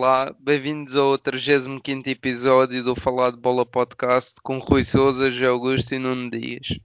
Olá, 0.00 0.32
bem-vindos 0.38 0.94
ao 0.94 1.18
35 1.18 2.08
episódio 2.08 2.84
do 2.84 2.94
Falar 2.94 3.32
de 3.32 3.36
Bola 3.36 3.66
Podcast 3.66 4.40
com 4.44 4.58
Rui 4.58 4.84
Souza, 4.84 5.28
José 5.28 5.46
Augusto 5.46 5.92
e 5.92 5.98
Nuno 5.98 6.30
Dias. 6.30 6.78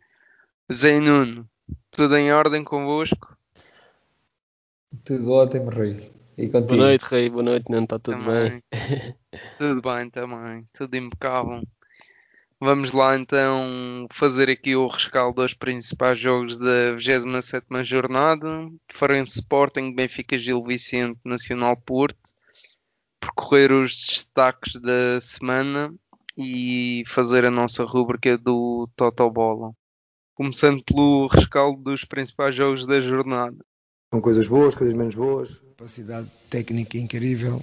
Zé 0.74 0.96
e 0.96 1.00
Nuno, 1.00 1.48
tudo 1.92 2.18
em 2.18 2.34
ordem 2.34 2.64
convosco? 2.64 3.38
Tudo 5.06 5.32
ótimo, 5.32 5.70
Rui. 5.70 6.10
E 6.36 6.48
contigo? 6.48 6.70
Boa 6.70 6.78
noite, 6.78 7.04
Rui. 7.04 7.30
Boa 7.30 7.44
noite, 7.44 7.70
Nuno. 7.70 7.84
Está 7.84 8.00
tudo 8.00 8.18
também. 8.18 8.64
bem? 8.72 9.16
tudo 9.60 9.82
bem 9.84 10.10
também. 10.10 10.68
Tudo 10.74 10.98
impecável. 10.98 11.62
Vamos 12.60 12.94
lá 12.94 13.16
então 13.16 14.08
fazer 14.12 14.50
aqui 14.50 14.76
o 14.76 14.88
rescaldo 14.88 15.40
dos 15.40 15.54
principais 15.54 16.20
jogos 16.20 16.58
da 16.58 16.94
27 16.96 17.68
jornada. 17.84 18.72
Farense 18.92 19.38
Sporting, 19.38 19.94
Benfica 19.94 20.36
Gil 20.36 20.64
Vicente, 20.64 21.20
Nacional 21.24 21.78
Porto 21.78 22.33
percorrer 23.24 23.72
os 23.72 23.94
destaques 23.94 24.80
da 24.82 25.22
semana 25.22 25.94
e 26.38 27.04
fazer 27.08 27.46
a 27.46 27.52
nossa 27.52 27.84
rúbrica 27.84 28.38
do 28.38 28.90
Total 28.96 29.32
Bola. 29.32 29.72
Começando 30.36 30.84
pelo 30.84 31.28
rescaldo 31.28 31.82
dos 31.82 32.04
principais 32.04 32.56
jogos 32.56 32.86
da 32.86 33.00
jornada. 33.00 33.58
Com 34.12 34.22
coisas 34.22 34.48
boas, 34.48 34.76
coisas 34.76 34.96
menos 34.96 35.16
boas. 35.16 35.60
Capacidade 35.78 36.28
técnica 36.50 36.98
incrível. 36.98 37.62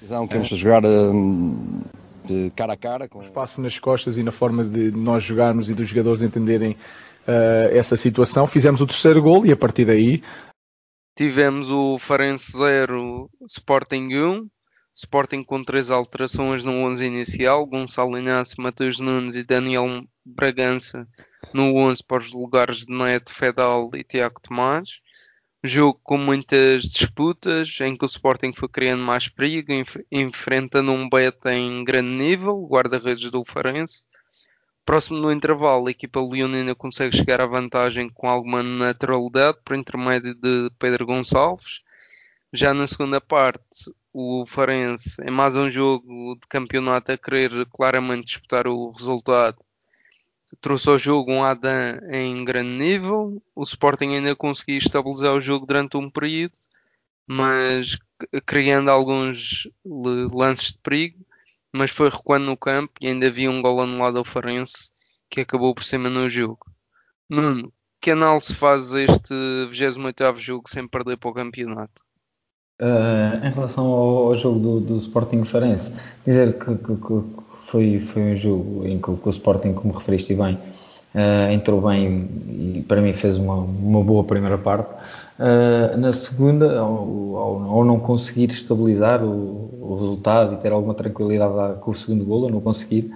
Visão 0.00 0.26
que 0.26 0.34
vamos 0.34 0.52
é. 0.52 0.56
jogar 0.56 0.84
hum, 0.84 1.82
de 2.24 2.50
cara 2.50 2.74
a 2.74 2.76
cara. 2.76 3.08
Com... 3.08 3.20
Espaço 3.20 3.60
nas 3.60 3.78
costas 3.78 4.18
e 4.18 4.22
na 4.22 4.32
forma 4.32 4.64
de 4.64 4.90
nós 4.90 5.24
jogarmos 5.24 5.70
e 5.70 5.74
dos 5.74 5.88
jogadores 5.88 6.22
entenderem 6.22 6.72
uh, 6.72 7.76
essa 7.76 7.96
situação. 7.96 8.46
Fizemos 8.46 8.80
o 8.80 8.86
terceiro 8.86 9.22
gol 9.22 9.46
e 9.46 9.52
a 9.52 9.56
partir 9.56 9.86
daí. 9.86 10.22
Tivemos 11.16 11.70
o 11.70 11.98
Farense 11.98 12.52
0, 12.56 13.28
Sporting 13.46 14.14
1. 14.14 14.48
Sporting 14.94 15.42
com 15.42 15.64
três 15.64 15.90
alterações 15.90 16.62
no 16.62 16.72
11 16.72 17.04
inicial, 17.04 17.64
Gonçalo 17.66 18.18
Inácio, 18.18 18.62
Matheus 18.62 18.98
Nunes 18.98 19.34
e 19.36 19.42
Daniel 19.42 20.04
Bragança 20.24 21.08
no 21.52 21.74
11 21.76 22.04
para 22.04 22.18
os 22.18 22.30
lugares 22.30 22.84
de 22.84 22.92
Neto, 22.92 23.32
Fedal 23.32 23.90
e 23.94 24.04
Tiago 24.04 24.40
Tomás. 24.40 25.00
Jogo 25.64 26.00
com 26.02 26.18
muitas 26.18 26.82
disputas, 26.82 27.78
em 27.80 27.96
que 27.96 28.04
o 28.04 28.06
Sporting 28.06 28.52
foi 28.52 28.68
criando 28.68 29.02
mais 29.02 29.28
perigo, 29.28 29.72
enf 29.72 29.96
enfrentando 30.10 30.92
um 30.92 31.08
beta 31.08 31.54
em 31.54 31.84
grande 31.84 32.10
nível, 32.10 32.66
guarda-redes 32.66 33.30
do 33.30 33.44
Farense. 33.44 34.04
Próximo 34.84 35.20
do 35.20 35.30
intervalo, 35.30 35.86
a 35.86 35.90
equipa 35.92 36.20
leonina 36.20 36.74
consegue 36.74 37.16
chegar 37.16 37.40
à 37.40 37.46
vantagem 37.46 38.08
com 38.08 38.28
alguma 38.28 38.62
naturalidade 38.62 39.58
por 39.64 39.76
intermédio 39.76 40.34
de 40.34 40.68
Pedro 40.78 41.06
Gonçalves. 41.06 41.80
Já 42.52 42.74
na 42.74 42.88
segunda 42.88 43.20
parte, 43.20 43.92
o 44.12 44.44
Farense 44.46 45.22
é 45.22 45.30
mais 45.30 45.56
um 45.56 45.70
jogo 45.70 46.34
de 46.34 46.46
campeonato 46.48 47.12
a 47.12 47.18
querer 47.18 47.66
claramente 47.66 48.26
disputar 48.26 48.66
o 48.66 48.90
resultado. 48.90 49.58
Trouxe 50.60 50.88
ao 50.90 50.98
jogo 50.98 51.32
um 51.32 51.42
Adam 51.42 51.98
em 52.10 52.44
grande 52.44 52.70
nível. 52.70 53.42
O 53.54 53.62
Sporting 53.62 54.14
ainda 54.14 54.36
conseguiu 54.36 54.76
estabilizar 54.76 55.32
o 55.32 55.40
jogo 55.40 55.64
durante 55.64 55.96
um 55.96 56.10
período, 56.10 56.58
mas 57.26 57.98
criando 58.44 58.90
alguns 58.90 59.68
lances 59.84 60.72
de 60.72 60.78
perigo. 60.78 61.24
Mas 61.72 61.90
foi 61.90 62.10
recuando 62.10 62.44
no 62.44 62.56
campo 62.56 62.92
e 63.00 63.08
ainda 63.08 63.28
havia 63.28 63.50
um 63.50 63.62
gol 63.62 63.80
anulado 63.80 64.18
ao 64.18 64.24
Farense 64.24 64.90
que 65.30 65.40
acabou 65.40 65.74
por 65.74 65.84
cima 65.84 66.10
no 66.10 66.28
jogo. 66.28 66.66
Nuno, 67.30 67.72
que 67.98 68.10
análise 68.10 68.54
faz 68.54 68.92
este 68.92 69.34
28 69.70 70.36
jogo 70.36 70.68
sem 70.68 70.86
perder 70.86 71.16
para 71.16 71.30
o 71.30 71.34
campeonato? 71.34 72.04
Uh, 72.82 73.46
em 73.46 73.50
relação 73.52 73.86
ao, 73.86 74.26
ao 74.26 74.34
jogo 74.34 74.58
do, 74.58 74.80
do, 74.80 74.96
Sporting 74.96 75.44
Farense, 75.44 75.92
dizer 76.26 76.58
que, 76.58 76.74
que, 76.74 76.96
que, 76.96 77.22
foi, 77.64 78.00
foi 78.00 78.32
um 78.32 78.34
jogo 78.34 78.84
em 78.84 78.98
que, 78.98 79.14
que 79.14 79.28
o 79.28 79.30
Sporting, 79.30 79.72
como 79.72 79.94
referiste 79.94 80.34
bem, 80.34 80.54
uh, 81.14 81.52
entrou 81.52 81.80
bem 81.80 82.28
e 82.74 82.84
para 82.88 83.00
mim 83.00 83.12
fez 83.12 83.36
uma, 83.36 83.54
uma 83.54 84.02
boa 84.02 84.24
primeira 84.24 84.58
parte. 84.58 84.90
Uh, 85.38 85.96
na 85.96 86.12
segunda, 86.12 86.76
ao, 86.80 87.36
ao, 87.36 87.62
ao, 87.70 87.84
não 87.84 88.00
conseguir 88.00 88.50
estabilizar 88.50 89.22
o, 89.22 89.70
o, 89.80 89.96
resultado 90.00 90.54
e 90.54 90.56
ter 90.56 90.72
alguma 90.72 90.94
tranquilidade 90.94 91.78
com 91.82 91.92
o 91.92 91.94
segundo 91.94 92.24
golo, 92.24 92.50
não 92.50 92.60
conseguir, 92.60 93.12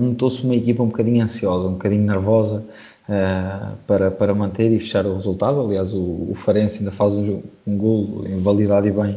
notou-se 0.00 0.42
uma 0.44 0.54
equipa 0.54 0.82
um 0.82 0.86
bocadinho 0.86 1.22
ansiosa, 1.22 1.68
um 1.68 1.72
bocadinho 1.72 2.04
nervosa, 2.04 2.64
uh, 3.08 3.76
para, 3.86 4.10
para 4.10 4.34
manter 4.34 4.70
e 4.70 4.78
fechar 4.78 5.06
o 5.06 5.14
resultado. 5.14 5.60
Aliás, 5.60 5.92
o, 5.92 6.28
o 6.30 6.34
Farense 6.34 6.78
ainda 6.78 6.90
faz 6.90 7.14
um, 7.14 7.42
um 7.66 7.76
gol 7.76 8.24
em 8.26 8.40
validade 8.40 8.88
e 8.88 8.92
bem 8.92 9.14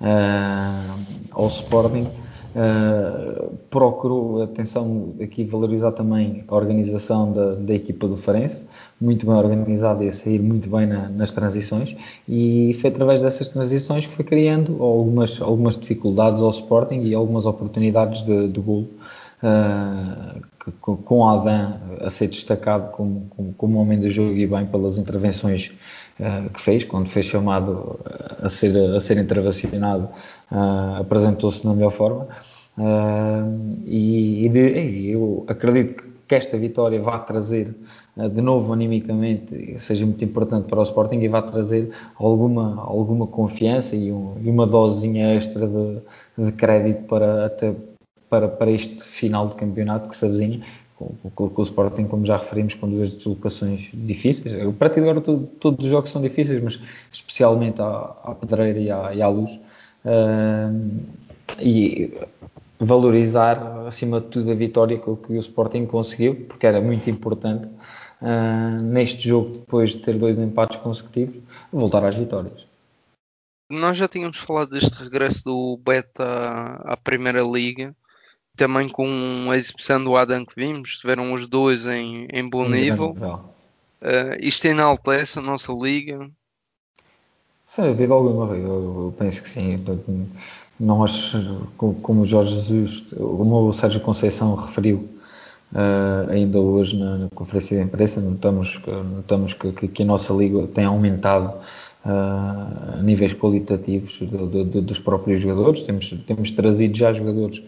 uh, 0.00 1.00
ao 1.30 1.46
Sporting. 1.48 2.06
Uh, 2.54 3.56
procurou, 3.70 4.42
atenção, 4.42 5.14
aqui 5.22 5.42
valorizar 5.42 5.92
também 5.92 6.44
a 6.46 6.54
organização 6.54 7.32
da, 7.32 7.54
da 7.54 7.72
equipa 7.72 8.06
do 8.06 8.14
Farense, 8.14 8.66
muito 9.00 9.24
bem 9.24 9.34
organizada 9.34 10.04
e 10.04 10.08
a 10.08 10.12
sair 10.12 10.38
muito 10.38 10.68
bem 10.68 10.86
na, 10.86 11.08
nas 11.08 11.32
transições, 11.32 11.96
e 12.28 12.74
foi 12.74 12.90
através 12.90 13.22
dessas 13.22 13.48
transições 13.48 14.06
que 14.06 14.12
foi 14.12 14.26
criando 14.26 14.82
algumas, 14.82 15.40
algumas 15.40 15.80
dificuldades 15.80 16.42
ao 16.42 16.50
Sporting 16.50 17.00
e 17.00 17.14
algumas 17.14 17.46
oportunidades 17.46 18.20
de, 18.20 18.48
de 18.48 18.60
gol 18.60 18.86
uh, 19.42 20.40
com, 20.80 20.96
com 20.96 21.28
Adam 21.28 21.74
a 22.00 22.10
ser 22.10 22.28
destacado 22.28 22.90
como, 22.92 23.26
como, 23.30 23.54
como, 23.54 23.78
homem 23.80 23.98
do 23.98 24.08
jogo 24.08 24.36
e 24.36 24.46
bem 24.46 24.66
pelas 24.66 24.98
intervenções 24.98 25.72
uh, 26.20 26.48
que 26.50 26.60
fez, 26.60 26.84
quando 26.84 27.08
foi 27.08 27.22
chamado 27.22 27.98
a 28.40 28.48
ser, 28.48 28.76
a 28.94 29.00
ser 29.00 29.18
intervencionado, 29.18 30.08
uh, 30.50 31.00
apresentou-se 31.00 31.66
na 31.66 31.74
melhor 31.74 31.92
forma. 31.92 32.28
e, 33.84 34.46
e, 34.46 35.10
eu 35.10 35.44
acredito 35.48 36.04
que 36.26 36.34
esta 36.34 36.56
vitória 36.56 37.00
vai 37.02 37.22
trazer 37.26 37.74
de 38.16 38.40
novo 38.40 38.72
animicamente, 38.72 39.78
seja 39.78 40.06
muito 40.06 40.24
importante 40.24 40.66
para 40.66 40.80
o 40.80 40.82
Sporting 40.82 41.18
e 41.20 41.28
vai 41.28 41.42
trazer 41.42 41.90
alguma, 42.16 42.80
alguma 42.82 43.26
confiança 43.26 43.94
e, 43.96 44.10
um, 44.10 44.36
e 44.42 44.48
uma 44.48 44.66
dosezinha 44.66 45.34
extra 45.34 45.66
de, 45.66 45.98
de 46.38 46.52
crédito 46.52 47.04
para 47.04 47.46
até 47.46 47.74
para, 48.32 48.48
para 48.48 48.70
este 48.70 49.04
final 49.04 49.46
de 49.46 49.56
campeonato 49.56 50.08
que 50.08 50.16
se 50.16 50.24
avizinha, 50.24 50.62
com, 50.96 51.14
com, 51.34 51.50
com, 51.50 51.60
o 51.60 51.64
Sporting, 51.64 52.04
como 52.06 52.24
já 52.24 52.38
referimos, 52.38 52.72
com 52.72 52.88
duas 52.88 53.12
deslocações 53.12 53.90
difíceis. 53.92 54.56
Para 54.78 54.88
ti 54.88 55.00
agora 55.00 55.20
todo, 55.20 55.46
todos 55.60 55.84
os 55.84 55.90
jogos 55.90 56.08
são 56.08 56.22
difíceis, 56.22 56.62
mas 56.62 56.80
especialmente 57.12 57.82
à, 57.82 58.16
à 58.24 58.34
Pedreira 58.34 58.78
e 58.78 58.90
à, 58.90 59.14
e 59.14 59.20
à 59.20 59.28
Luz. 59.28 59.60
Uh, 60.02 61.02
e 61.60 62.18
valorizar, 62.80 63.84
acima 63.86 64.18
de 64.18 64.28
tudo, 64.28 64.50
a 64.50 64.54
vitória 64.54 64.98
que, 64.98 65.14
que 65.14 65.32
o 65.34 65.38
Sporting 65.38 65.84
conseguiu, 65.84 66.46
porque 66.48 66.66
era 66.66 66.80
muito 66.80 67.10
importante 67.10 67.66
uh, 67.66 68.82
neste 68.82 69.28
jogo, 69.28 69.58
depois 69.58 69.90
de 69.90 69.98
ter 69.98 70.18
dois 70.18 70.38
empates 70.38 70.78
consecutivos, 70.78 71.36
voltar 71.70 72.02
às 72.02 72.14
vitórias. 72.14 72.66
Nós 73.70 73.98
já 73.98 74.08
tínhamos 74.08 74.38
falado 74.38 74.70
deste 74.70 74.94
regresso 75.02 75.44
do 75.44 75.76
Beta 75.76 76.24
à 76.82 76.96
Primeira 76.96 77.42
Liga 77.42 77.94
também 78.56 78.88
com 78.88 79.48
a 79.50 79.56
exibição 79.56 80.02
do 80.02 80.16
Adam 80.16 80.44
que 80.44 80.54
vimos, 80.56 80.90
estiveram 80.90 81.32
os 81.32 81.46
dois 81.46 81.86
em, 81.86 82.26
em 82.32 82.48
bom 82.48 82.68
nível. 82.68 83.16
Uh, 84.02 84.36
isto 84.40 84.66
enaltece 84.66 85.38
a 85.38 85.42
nossa 85.42 85.72
liga? 85.72 86.28
Sem 87.66 87.86
dúvida 87.86 88.12
alguma, 88.12 88.54
eu, 88.54 88.66
eu 88.66 89.14
penso 89.18 89.42
que 89.42 89.48
sim. 89.48 89.78
Nós, 90.78 91.32
como 91.78 92.22
o 92.22 92.26
Jorge 92.26 92.54
Jesus, 92.54 93.06
como 93.16 93.68
o 93.68 93.72
Sérgio 93.72 94.00
Conceição 94.00 94.54
referiu 94.54 95.08
uh, 95.72 96.30
ainda 96.30 96.58
hoje 96.58 96.98
na, 96.98 97.18
na, 97.18 97.28
conferência 97.30 97.78
de 97.78 97.84
imprensa, 97.84 98.20
notamos, 98.20 98.80
notamos 99.14 99.52
que, 99.54 99.72
que, 99.72 99.88
que 99.88 100.02
a 100.02 100.06
nossa 100.06 100.32
liga 100.34 100.66
tem 100.66 100.84
aumentado 100.84 101.54
uh, 102.04 102.98
a 102.98 103.02
níveis 103.02 103.32
qualitativos 103.32 104.18
do, 104.18 104.64
do, 104.64 104.82
dos 104.82 104.98
próprios 104.98 105.40
jogadores. 105.40 105.82
Temos, 105.82 106.10
temos 106.26 106.50
trazido 106.50 106.96
já 106.96 107.12
jogadores 107.12 107.62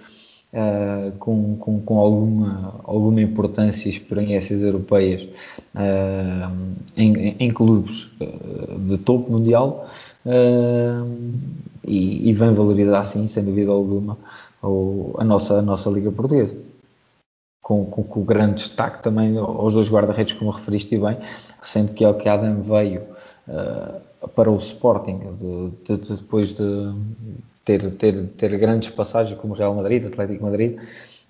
uh, 0.55 1.13
com, 1.19 1.57
com, 1.57 1.81
com, 1.81 1.99
alguma, 1.99 2.81
alguma 2.85 3.21
importância 3.21 3.89
e 3.89 3.91
experiências 3.91 4.63
europeias 4.63 5.23
uh, 5.75 6.77
em, 6.97 7.37
em, 7.39 7.51
clubes 7.51 8.11
eh, 8.21 8.27
de 8.79 8.99
topo 8.99 9.33
mundial 9.33 9.89
e, 11.85 12.31
e 12.31 12.33
vem 12.33 12.53
valorizar, 12.55 13.05
sim, 13.05 13.27
sem 13.27 13.45
dúvida 13.45 13.71
alguma, 13.71 14.17
o, 14.63 15.15
a, 15.19 15.25
nossa, 15.25 15.59
a 15.59 15.63
nossa 15.63 15.91
Liga 15.91 16.11
Portuguesa. 16.11 16.57
Com, 17.61 17.87
com, 17.87 18.03
com, 18.05 18.23
grande 18.23 18.57
destaque 18.57 19.03
também 19.03 19.39
aos 19.39 19.73
dois 19.73 19.91
guarda-redes, 19.91 20.35
como 20.35 20.51
referiste 20.51 20.99
bem, 20.99 21.17
sendo 21.63 21.95
que 21.95 22.05
é 22.05 22.09
o 22.09 22.15
que 22.15 22.29
Adam 22.29 22.61
veio 22.61 23.03
uh, 23.49 24.29
para 24.29 24.51
o 24.51 24.59
Sporting 24.59 25.19
de, 25.39 25.97
de, 25.97 26.15
depois 26.15 26.53
de, 26.53 26.93
ter, 27.65 27.91
ter, 27.93 28.23
ter 28.37 28.59
grandes 28.59 28.91
passagens 28.91 29.39
como 29.39 29.55
Real 29.55 29.75
Madrid, 29.75 30.05
Atlético 30.05 30.45
Madrid, 30.45 30.79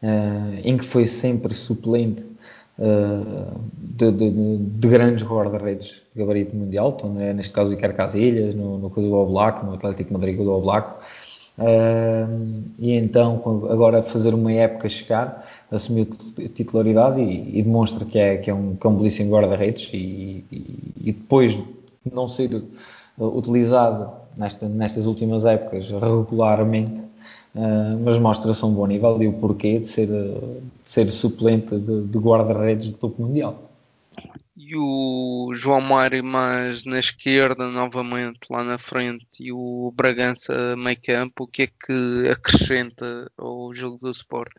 uh, 0.02 0.60
em 0.62 0.76
que 0.76 0.84
foi 0.84 1.06
sempre 1.06 1.54
suplente 1.54 2.22
uh, 2.78 3.60
de, 3.76 4.10
de, 4.10 4.56
de, 4.58 4.88
grandes 4.88 5.24
guarda-redes 5.24 6.02
de 6.14 6.20
gabarito 6.20 6.56
mundial, 6.56 6.94
então, 6.96 7.20
é, 7.20 7.32
neste 7.32 7.52
caso 7.52 7.72
Iker 7.72 7.94
Casillas, 7.94 8.54
no, 8.54 8.78
no 8.78 8.88
do 8.88 9.14
Oblak, 9.14 9.64
no 9.64 9.74
Atlético 9.74 10.12
Madrid 10.12 10.36
do 10.36 10.52
Oblak, 10.52 10.94
Uh, 11.56 12.64
e 12.80 12.94
então, 12.94 13.40
agora 13.70 14.02
fazer 14.02 14.34
uma 14.34 14.52
época 14.52 14.88
chegar, 14.88 15.48
assumiu 15.70 16.06
titularidade 16.52 17.20
e, 17.20 17.60
e, 17.60 17.62
demonstra 17.62 18.04
que 18.04 18.18
é, 18.18 18.38
que 18.38 18.50
é 18.50 18.54
um, 18.54 18.74
que 18.74 18.84
é 18.84 18.90
um 18.90 18.96
belíssimo 18.96 19.30
guarda-redes 19.30 19.88
e, 19.92 20.44
e, 20.50 20.94
e, 20.96 21.12
depois 21.12 21.52
de 21.52 21.64
não 22.12 22.26
ser 22.26 22.60
utilizado 23.18 24.10
nesta, 24.36 24.68
nestas 24.68 25.06
últimas 25.06 25.44
épocas 25.44 25.88
regularmente, 25.90 27.00
uh, 27.54 27.98
mas 28.04 28.18
mostra-se 28.18 28.64
um 28.64 28.72
bom 28.72 28.86
nível 28.86 29.22
e 29.22 29.28
o 29.28 29.32
porquê 29.34 29.78
de 29.78 29.86
ser, 29.86 30.06
de 30.06 30.60
ser 30.84 31.10
suplente 31.12 31.78
de, 31.78 32.02
de 32.02 32.18
guarda-redes 32.18 32.90
do 32.90 32.96
topo 32.96 33.22
mundial 33.22 33.64
e 34.56 34.76
o 34.76 35.52
João 35.52 35.80
Mário 35.80 36.24
mais 36.24 36.84
na 36.84 36.98
esquerda 36.98 37.68
novamente 37.70 38.40
lá 38.50 38.64
na 38.64 38.78
frente 38.78 39.26
e 39.40 39.52
o 39.52 39.92
Bragança 39.94 40.76
meio 40.76 40.96
campo, 41.02 41.44
o 41.44 41.46
que 41.46 41.62
é 41.62 41.66
que 41.66 42.28
acrescenta 42.30 43.30
ao 43.36 43.74
jogo 43.74 43.98
do 43.98 44.10
Sport? 44.10 44.52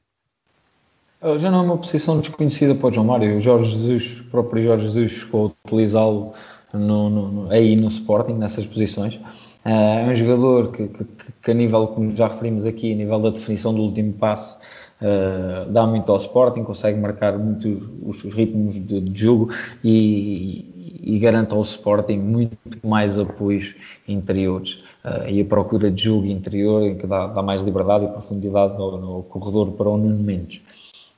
Já 1.40 1.50
não 1.50 1.60
é 1.60 1.64
uma 1.64 1.78
posição 1.78 2.20
desconhecida 2.20 2.76
para 2.76 2.90
o 2.90 2.94
João 2.94 3.08
Mário. 3.08 3.38
O 3.38 3.40
Jorge 3.40 3.72
Jesus, 3.72 4.20
o 4.20 4.26
próprio 4.26 4.64
Jorge 4.64 4.86
Jesus 4.86 5.12
chegou 5.12 5.56
a 5.66 5.68
utilizá-lo 5.68 6.34
no, 6.76 7.10
no, 7.10 7.52
aí 7.52 7.76
no 7.76 7.88
Sporting, 7.88 8.34
nessas 8.34 8.66
posições. 8.66 9.20
É 9.64 10.06
um 10.08 10.14
jogador 10.14 10.72
que, 10.72 10.88
que, 10.88 11.06
que, 11.42 11.52
a 11.52 11.54
nível, 11.54 11.88
como 11.88 12.12
já 12.12 12.28
referimos 12.28 12.68
aqui, 12.68 12.94
a 12.94 12.96
nível 12.96 13.20
da 13.20 13.32
definição 13.32 13.74
do 13.74 13.82
último 13.82 14.14
passe, 14.14 14.56
Uh, 15.02 15.70
dá 15.72 15.86
muito 15.86 16.10
ao 16.10 16.18
Sporting, 16.18 16.64
consegue 16.64 16.98
marcar 16.98 17.38
muito 17.38 17.68
os, 18.02 18.24
os 18.24 18.34
ritmos 18.34 18.76
de, 18.76 19.02
de, 19.02 19.22
jogo 19.22 19.54
e, 19.84 21.04
e, 21.04 21.20
garante 21.20 21.54
ao 21.54 21.62
Sporting 21.64 22.18
muito 22.18 22.58
mais 22.82 23.20
apoios 23.20 23.76
interiores 24.08 24.84
uh, 25.04 25.28
e 25.28 25.42
a 25.42 25.46
procura 25.46 25.92
de 25.92 26.02
jogo 26.02 26.26
interior 26.28 26.96
que 26.96 27.06
dá, 27.06 27.28
dá 27.28 27.44
mais 27.44 27.60
liberdade 27.60 28.06
e 28.06 28.08
profundidade 28.08 28.78
no, 28.78 28.98
no, 28.98 29.24
corredor 29.24 29.74
para 29.74 29.90
o 29.90 29.98
Nuno 29.98 30.24
Mendes. 30.24 30.62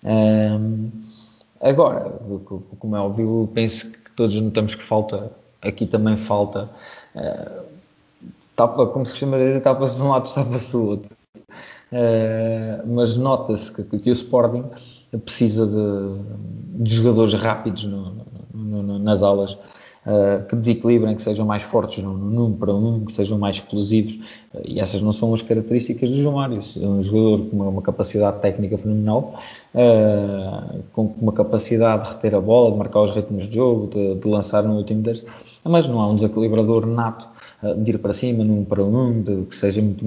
Uh, 0.04 0.92
agora, 1.62 2.19
como 2.80 2.95
é 2.95 3.00
óbvio, 3.00 3.48
penso 3.54 3.92
que 3.92 4.09
todos 4.15 4.33
notamos 4.42 4.74
que 4.74 4.83
falta, 4.83 5.31
aqui 5.62 5.86
também 5.86 6.18
falta, 6.18 6.69
tapa, 8.56 8.88
como 8.88 9.06
se 9.06 9.12
costuma 9.12 9.38
dizer, 9.38 9.62
tapa-se 9.62 10.01
um 10.01 10.09
lado, 10.09 10.33
tapa-se 10.33 10.71
do 10.71 10.86
outro. 10.86 11.18
Uh, 11.89 12.86
mas 12.86 13.15
nota-se 13.15 13.71
que, 13.71 14.00
que, 14.00 14.09
o 14.09 14.13
Sporting 14.13 14.65
precisa 15.24 15.65
de, 15.65 16.83
de 16.83 16.95
jogadores 16.95 17.33
rápidos 17.33 17.86
no, 17.86 18.25
no, 18.54 18.83
no, 18.83 19.00
nas 19.00 19.24
alas, 19.24 19.57
uh, 20.07 20.45
que 20.45 20.56
desequilibrem, 20.56 21.15
que 21.15 21.21
sejam 21.21 21.45
mais 21.45 21.63
fortes 21.63 22.04
no, 22.04 22.51
para 22.51 22.74
um, 22.74 23.04
que 23.06 23.12
sejam 23.12 23.38
mais 23.38 23.57
explosivos, 23.57 24.15
uh, 24.54 24.62
e 24.65 24.80
essas 24.80 25.01
não 25.01 25.12
são 25.12 25.33
as 25.33 25.42
características 25.42 26.09
do 26.09 26.15
João 26.18 26.36
Mário. 26.36 26.59
É 26.81 26.88
um 26.88 27.01
jogador 27.01 27.48
com 27.50 27.56
uma, 27.57 27.69
uma 27.69 27.81
capacidade 27.81 28.39
técnica 28.39 28.77
fenomenal, 28.77 29.36
com 30.94 31.13
uma 31.21 31.33
capacidade 31.33 32.04
de 32.04 32.15
reter 32.15 32.36
a 32.36 32.42
bola, 32.42 32.71
de 32.71 32.77
marcar 32.77 33.01
os 33.01 33.12
ritmos 33.12 33.48
de 33.48 33.56
jogo, 33.56 33.88
de, 33.88 34.15
de 34.15 34.27
lançar 34.27 34.63
no 34.63 34.75
último 34.77 35.04
terço, 35.04 35.25
mas 35.63 35.88
não 35.88 36.00
há 36.00 36.07
um 36.07 36.15
desequilibrador 36.15 36.86
nato 36.86 37.27
de 37.77 37.92
ir 37.92 37.98
para 38.00 38.13
cima, 38.13 38.44
num 38.44 38.63
para 38.63 38.83
um, 38.83 39.21
de, 39.21 39.44
que 39.44 39.56
seja 39.56 39.81
muito 39.81 40.04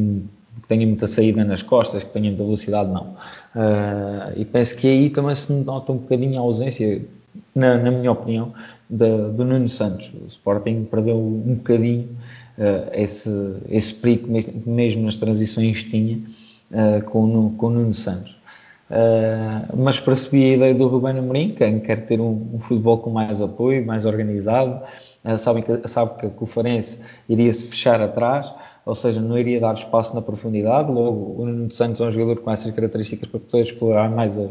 que 0.60 0.68
tenha 0.68 0.86
muita 0.86 1.06
saída 1.06 1.44
nas 1.44 1.62
costas, 1.62 2.02
que 2.02 2.10
tenha 2.10 2.28
muita 2.28 2.44
velocidade, 2.44 2.90
não. 2.90 3.14
Uh, 3.54 4.32
e 4.36 4.44
penso 4.44 4.76
que 4.76 4.88
aí 4.88 5.10
também 5.10 5.34
se 5.34 5.52
nota 5.52 5.92
um 5.92 5.96
bocadinho 5.96 6.38
a 6.38 6.42
ausência, 6.42 7.02
na, 7.54 7.76
na 7.78 7.90
minha 7.90 8.12
opinião, 8.12 8.52
do 8.88 9.44
Nuno 9.44 9.68
Santos. 9.68 10.12
O 10.14 10.26
Sporting 10.26 10.84
perdeu 10.84 11.16
um 11.16 11.54
bocadinho 11.54 12.08
uh, 12.58 12.90
esse, 12.92 13.30
esse 13.68 13.94
perigo, 13.94 14.28
mesmo 14.66 15.04
nas 15.04 15.16
transições 15.16 15.84
tinha 15.84 16.18
uh, 16.70 17.02
com, 17.04 17.54
com 17.56 17.66
o 17.66 17.70
Nuno 17.70 17.94
Santos. 17.94 18.40
Uh, 18.90 19.76
mas 19.76 20.00
percebi 20.00 20.52
a 20.52 20.56
ideia 20.56 20.74
do 20.74 20.88
Rubén 20.88 21.16
Amorim, 21.16 21.50
que 21.50 21.80
quer 21.80 22.06
ter 22.06 22.20
um, 22.20 22.54
um, 22.54 22.58
futebol 22.58 22.98
com 22.98 23.10
mais 23.10 23.40
apoio, 23.40 23.86
mais 23.86 24.04
organizado, 24.04 24.82
uh, 25.24 25.38
sabe, 25.38 25.62
que, 25.62 25.86
sabe 25.86 26.18
que, 26.18 26.42
o 26.42 26.46
Farense 26.46 27.00
iria 27.28 27.52
se 27.52 27.68
fechar 27.68 28.00
atrás, 28.00 28.52
ou 28.84 28.96
seja, 28.96 29.20
não 29.20 29.38
iria 29.38 29.60
dar 29.60 29.74
espaço 29.74 30.12
na 30.12 30.20
profundidade. 30.20 30.90
Logo, 30.90 31.40
o 31.40 31.46
Nuno 31.46 31.70
Santos 31.70 32.00
é 32.00 32.04
um 32.04 32.10
jogador 32.10 32.40
com 32.40 32.50
essas 32.50 32.72
características 32.72 33.28
para 33.28 33.38
poder 33.38 33.62
explorar 33.62 34.10
mais 34.10 34.36
a, 34.36 34.48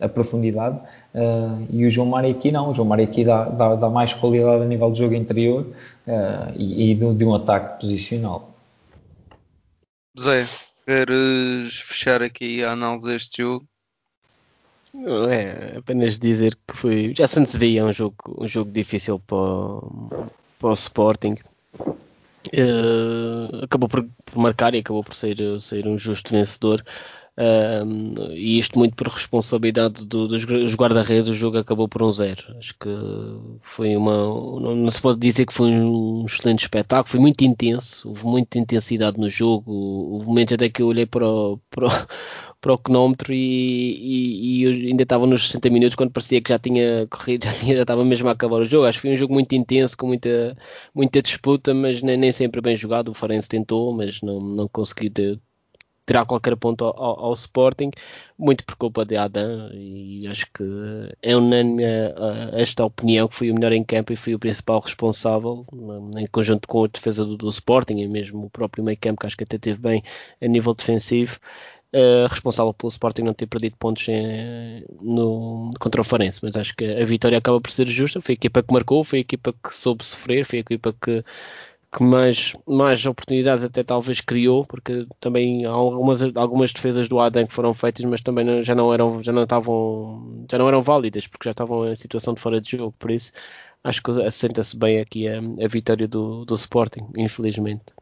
a 0.00 0.08
profundidade. 0.08 0.80
Uh, 1.16 1.66
e 1.70 1.86
o 1.86 1.88
João 1.88 2.08
Mário 2.08 2.30
aqui 2.30 2.52
não, 2.52 2.68
o 2.68 2.74
João 2.74 2.86
Mário 2.86 3.04
aqui 3.04 3.24
dá, 3.24 3.46
dá, 3.46 3.74
dá 3.74 3.88
mais 3.88 4.12
qualidade 4.12 4.62
a 4.62 4.66
nível 4.66 4.92
de 4.92 4.98
jogo 4.98 5.14
interior 5.14 5.62
uh, 6.06 6.52
e, 6.54 6.90
e 6.90 6.94
de, 6.94 7.14
de, 7.14 7.24
um 7.24 7.34
ataque 7.34 7.80
posicional. 7.80 8.54
Zé, 10.20 10.44
queres 10.84 11.74
fechar 11.80 12.22
aqui 12.22 12.62
a 12.62 12.72
análise 12.72 13.06
deste 13.06 13.40
jogo? 13.42 13.66
É, 15.30 15.78
apenas 15.78 16.18
dizer 16.18 16.54
que 16.68 16.76
foi. 16.76 17.14
Já 17.16 17.26
se 17.26 17.40
antevia 17.40 17.86
um 17.86 17.94
jogo, 17.94 18.16
um 18.38 18.46
jogo 18.46 18.70
difícil 18.70 19.18
para, 19.18 19.38
para 20.58 20.68
o 20.68 20.74
Sporting. 20.74 21.36
Uh, 22.52 23.64
acabou 23.64 23.88
por, 23.88 24.06
por, 24.24 24.38
marcar 24.38 24.74
e 24.74 24.78
acabou 24.78 25.02
por 25.02 25.14
ser, 25.14 25.38
ser 25.60 25.86
um 25.86 25.98
justo 25.98 26.30
vencedor. 26.30 26.84
E 27.38 28.58
isto 28.58 28.78
muito 28.78 28.96
por 28.96 29.08
responsabilidade 29.08 30.06
do, 30.06 30.26
dos 30.26 30.74
guarda-redes, 30.74 31.28
o 31.28 31.34
jogo 31.34 31.58
acabou 31.58 31.86
por 31.86 32.02
um 32.02 32.10
zero. 32.10 32.56
Acho 32.58 32.74
que 32.78 32.88
foi 33.60 33.94
uma. 33.96 34.12
Não, 34.16 34.74
não, 34.74 34.90
se 34.90 35.00
pode 35.00 35.20
dizer 35.20 35.44
que 35.44 35.52
foi 35.52 35.70
um 35.70 36.24
excelente 36.24 36.62
espetáculo, 36.62 37.10
foi 37.10 37.20
muito 37.20 37.42
intenso, 37.44 38.08
houve 38.08 38.24
muita 38.24 38.58
intensidade 38.58 39.18
no 39.18 39.28
jogo. 39.28 39.70
Houve 39.70 40.26
momentos 40.26 40.54
até 40.54 40.68
que 40.70 40.80
eu 40.80 40.86
olhei 40.86 41.04
para 41.04 41.28
o, 41.28 41.58
para 41.70 41.86
o, 41.86 41.90
para 42.60 42.72
o 42.72 42.78
cronómetro 42.78 43.32
e, 43.34 44.62
e, 44.62 44.64
e 44.64 44.88
ainda 44.88 45.02
estava 45.02 45.26
nos 45.26 45.46
60 45.46 45.68
minutos 45.70 45.94
quando 45.94 46.12
parecia 46.12 46.40
que 46.40 46.48
já 46.50 46.58
tinha 46.58 47.06
corrido, 47.08 47.44
já, 47.46 47.52
tinha, 47.52 47.76
já 47.76 47.82
estava 47.82 48.02
mesmo 48.04 48.28
a 48.28 48.32
acabar 48.32 48.56
o 48.62 48.66
jogo. 48.66 48.86
Acho 48.86 48.98
que 48.98 49.02
foi 49.02 49.14
um 49.14 49.16
jogo 49.16 49.34
muito 49.34 49.54
intenso, 49.54 49.96
com 49.96 50.06
muita, 50.06 50.56
muita 50.94 51.20
disputa, 51.22 51.74
mas 51.74 52.02
nem, 52.02 52.16
nem 52.16 52.32
sempre 52.32 52.62
bem 52.62 52.76
jogado. 52.76 53.10
O 53.10 53.14
Farense 53.14 53.48
tentou, 53.48 53.92
mas 53.92 54.22
não, 54.22 54.40
não 54.40 54.68
conseguiu 54.68 55.10
tirar 56.06 56.24
qualquer 56.24 56.56
ponto 56.56 56.84
ao, 56.84 57.02
ao, 57.02 57.24
ao, 57.26 57.34
Sporting, 57.34 57.90
muito 58.38 58.64
por 58.64 58.76
culpa 58.76 59.04
de 59.04 59.16
Adam, 59.16 59.70
e 59.72 60.26
acho 60.28 60.46
que 60.52 60.64
é 61.22 61.36
unânime 61.36 61.82
esta 62.52 62.84
opinião 62.84 63.28
que 63.28 63.34
foi 63.34 63.50
o 63.50 63.54
melhor 63.54 63.72
em 63.72 63.84
campo 63.84 64.12
e 64.12 64.16
foi 64.16 64.34
o 64.34 64.38
principal 64.38 64.80
responsável, 64.80 65.66
em 66.16 66.26
conjunto 66.26 66.68
com 66.68 66.84
a 66.84 66.88
defesa 66.88 67.24
do, 67.24 67.36
do 67.36 67.48
Sporting 67.50 67.98
e 67.98 68.08
mesmo 68.08 68.46
o 68.46 68.50
próprio 68.50 68.84
meio 68.84 68.98
campo, 68.98 69.20
que 69.20 69.26
acho 69.26 69.36
que 69.36 69.44
até 69.44 69.58
teve 69.58 69.80
bem 69.80 70.02
a 70.40 70.46
nível 70.46 70.74
defensivo. 70.74 71.38
Uh, 71.94 72.26
responsável 72.28 72.74
pelo 72.74 72.90
Sporting 72.90 73.22
não 73.22 73.32
ter 73.32 73.46
perdido 73.46 73.76
pontos 73.78 74.06
em, 74.08 74.84
no, 75.00 75.70
contra 75.80 76.00
o 76.00 76.04
Farense, 76.04 76.40
mas 76.42 76.56
acho 76.56 76.74
que 76.76 76.84
a 76.84 77.04
vitória 77.06 77.38
acaba 77.38 77.60
por 77.60 77.70
ser 77.70 77.86
justa. 77.86 78.20
Foi 78.20 78.32
a 78.32 78.34
equipa 78.34 78.62
que 78.62 78.72
marcou, 78.72 79.02
foi 79.04 79.20
a 79.20 79.22
equipa 79.22 79.52
que 79.52 79.74
soube 79.74 80.04
sofrer, 80.04 80.44
foi 80.44 80.58
a 80.58 80.60
equipa 80.60 80.92
que, 81.00 81.24
que 81.96 82.02
mais, 82.02 82.52
mais 82.66 83.06
oportunidades 83.06 83.64
até 83.64 83.82
talvez 83.82 84.20
criou, 84.20 84.66
porque 84.66 85.06
também 85.18 85.64
há 85.64 85.70
algumas, 85.70 86.20
algumas 86.36 86.70
defesas 86.70 87.08
do 87.08 87.18
Adam 87.18 87.46
que 87.46 87.54
foram 87.54 87.72
feitas, 87.72 88.04
mas 88.04 88.20
também 88.20 88.44
não, 88.44 88.62
já 88.62 88.74
não 88.74 88.92
eram 88.92 89.22
já 89.22 89.32
não 89.32 89.44
estavam 89.44 90.44
já 90.50 90.58
não 90.58 90.68
eram 90.68 90.82
válidas, 90.82 91.26
porque 91.26 91.48
já 91.48 91.52
estavam 91.52 91.90
em 91.90 91.96
situação 91.96 92.34
de 92.34 92.40
fora 92.42 92.60
de 92.60 92.76
jogo, 92.76 92.94
por 92.98 93.10
isso 93.10 93.32
acho 93.82 94.02
que 94.02 94.10
assenta-se 94.22 94.76
bem 94.76 95.00
aqui 95.00 95.26
a, 95.26 95.38
a 95.38 95.68
vitória 95.68 96.06
do, 96.06 96.44
do 96.44 96.54
Sporting, 96.54 97.08
infelizmente. 97.16 97.94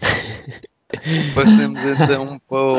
Passemos 1.34 1.80
então 1.82 2.38
para 2.46 2.58
o, 2.58 2.76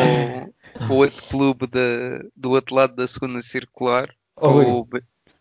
para 0.77 0.93
o 0.93 0.95
outro 0.97 1.23
clube 1.23 1.65
da, 1.65 2.23
do 2.35 2.51
outro 2.51 2.75
lado 2.75 2.95
da 2.95 3.07
segunda 3.07 3.41
circular. 3.41 4.13
Oh, 4.35 4.81
o... 4.81 4.87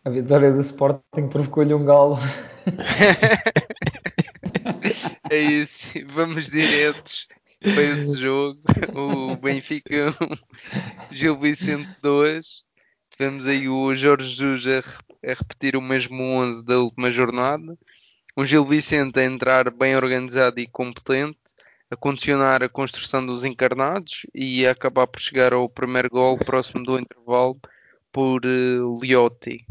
A 0.03 0.09
vitória 0.09 0.51
do 0.51 0.61
Sporting 0.61 1.27
provocou-lhe 1.29 1.75
um 1.75 1.85
galo. 1.85 2.17
é 5.29 5.39
isso, 5.39 5.87
vamos 6.07 6.49
diretos 6.49 7.27
para 7.59 7.83
esse 7.83 8.19
jogo. 8.19 8.59
O 8.93 9.35
Benfica 9.35 10.15
1, 11.11 11.15
Gil 11.15 11.39
Vicente 11.39 11.89
2. 12.01 12.63
Tivemos 13.11 13.47
aí 13.47 13.67
o 13.67 13.95
Jorge 13.95 14.27
Jesus 14.27 14.67
a, 14.67 15.29
a 15.29 15.33
repetir 15.33 15.75
o 15.75 15.81
mesmo 15.81 16.23
11 16.23 16.63
da 16.63 16.79
última 16.79 17.11
jornada. 17.11 17.77
O 18.35 18.45
Gil 18.45 18.65
Vicente 18.65 19.19
a 19.19 19.25
entrar 19.25 19.69
bem 19.71 19.95
organizado 19.95 20.59
e 20.59 20.67
competente 20.67 21.37
a 21.91 21.95
condicionar 21.95 22.61
a 22.61 22.69
construção 22.69 23.25
dos 23.25 23.43
encarnados 23.43 24.25
e 24.33 24.65
a 24.65 24.71
acabar 24.71 25.07
por 25.07 25.19
chegar 25.19 25.53
ao 25.53 25.67
primeiro 25.67 26.09
gol 26.09 26.37
próximo 26.37 26.83
do 26.83 26.99
intervalo 26.99 27.59
por 28.11 28.45
uh, 28.45 28.99
Liotti. 29.01 29.65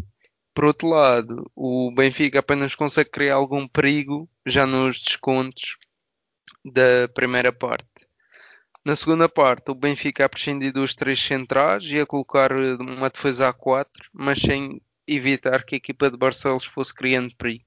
Por 0.58 0.64
outro 0.64 0.88
lado, 0.88 1.48
o 1.54 1.92
Benfica 1.94 2.40
apenas 2.40 2.74
consegue 2.74 3.10
criar 3.10 3.36
algum 3.36 3.68
perigo 3.68 4.28
já 4.44 4.66
nos 4.66 4.98
descontos 4.98 5.76
da 6.64 7.06
primeira 7.14 7.52
parte. 7.52 7.86
Na 8.84 8.96
segunda 8.96 9.28
parte, 9.28 9.70
o 9.70 9.74
Benfica 9.76 10.24
a 10.24 10.28
prescindir 10.28 10.72
dos 10.72 10.96
três 10.96 11.20
centrais 11.20 11.84
e 11.84 12.00
a 12.00 12.04
colocar 12.04 12.50
eh, 12.50 12.74
uma 12.74 13.08
defesa 13.08 13.48
a 13.48 13.52
4, 13.52 14.10
mas 14.12 14.40
sem 14.40 14.82
evitar 15.06 15.64
que 15.64 15.76
a 15.76 15.78
equipa 15.78 16.10
de 16.10 16.16
Barcelos 16.16 16.64
fosse 16.64 16.92
criando 16.92 17.36
perigo. 17.36 17.64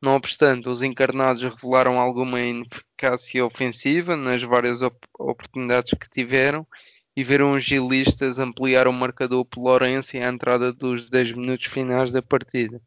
Não 0.00 0.14
obstante, 0.14 0.66
os 0.66 0.80
encarnados 0.80 1.42
revelaram 1.42 2.00
alguma 2.00 2.40
eficácia 2.40 3.44
ofensiva 3.44 4.16
nas 4.16 4.42
várias 4.42 4.80
op 4.80 4.96
oportunidades 5.18 5.92
que 5.92 6.08
tiveram 6.08 6.66
e 7.16 7.22
viram 7.22 7.52
os 7.52 7.64
gilistas 7.64 8.38
ampliar 8.38 8.88
o 8.88 8.92
marcador 8.92 9.44
pelo 9.44 9.66
Lourenço 9.66 10.16
à 10.16 10.20
entrada 10.20 10.72
dos 10.72 11.08
10 11.08 11.32
minutos 11.32 11.66
finais 11.66 12.10
da 12.10 12.20
partida. 12.20 12.80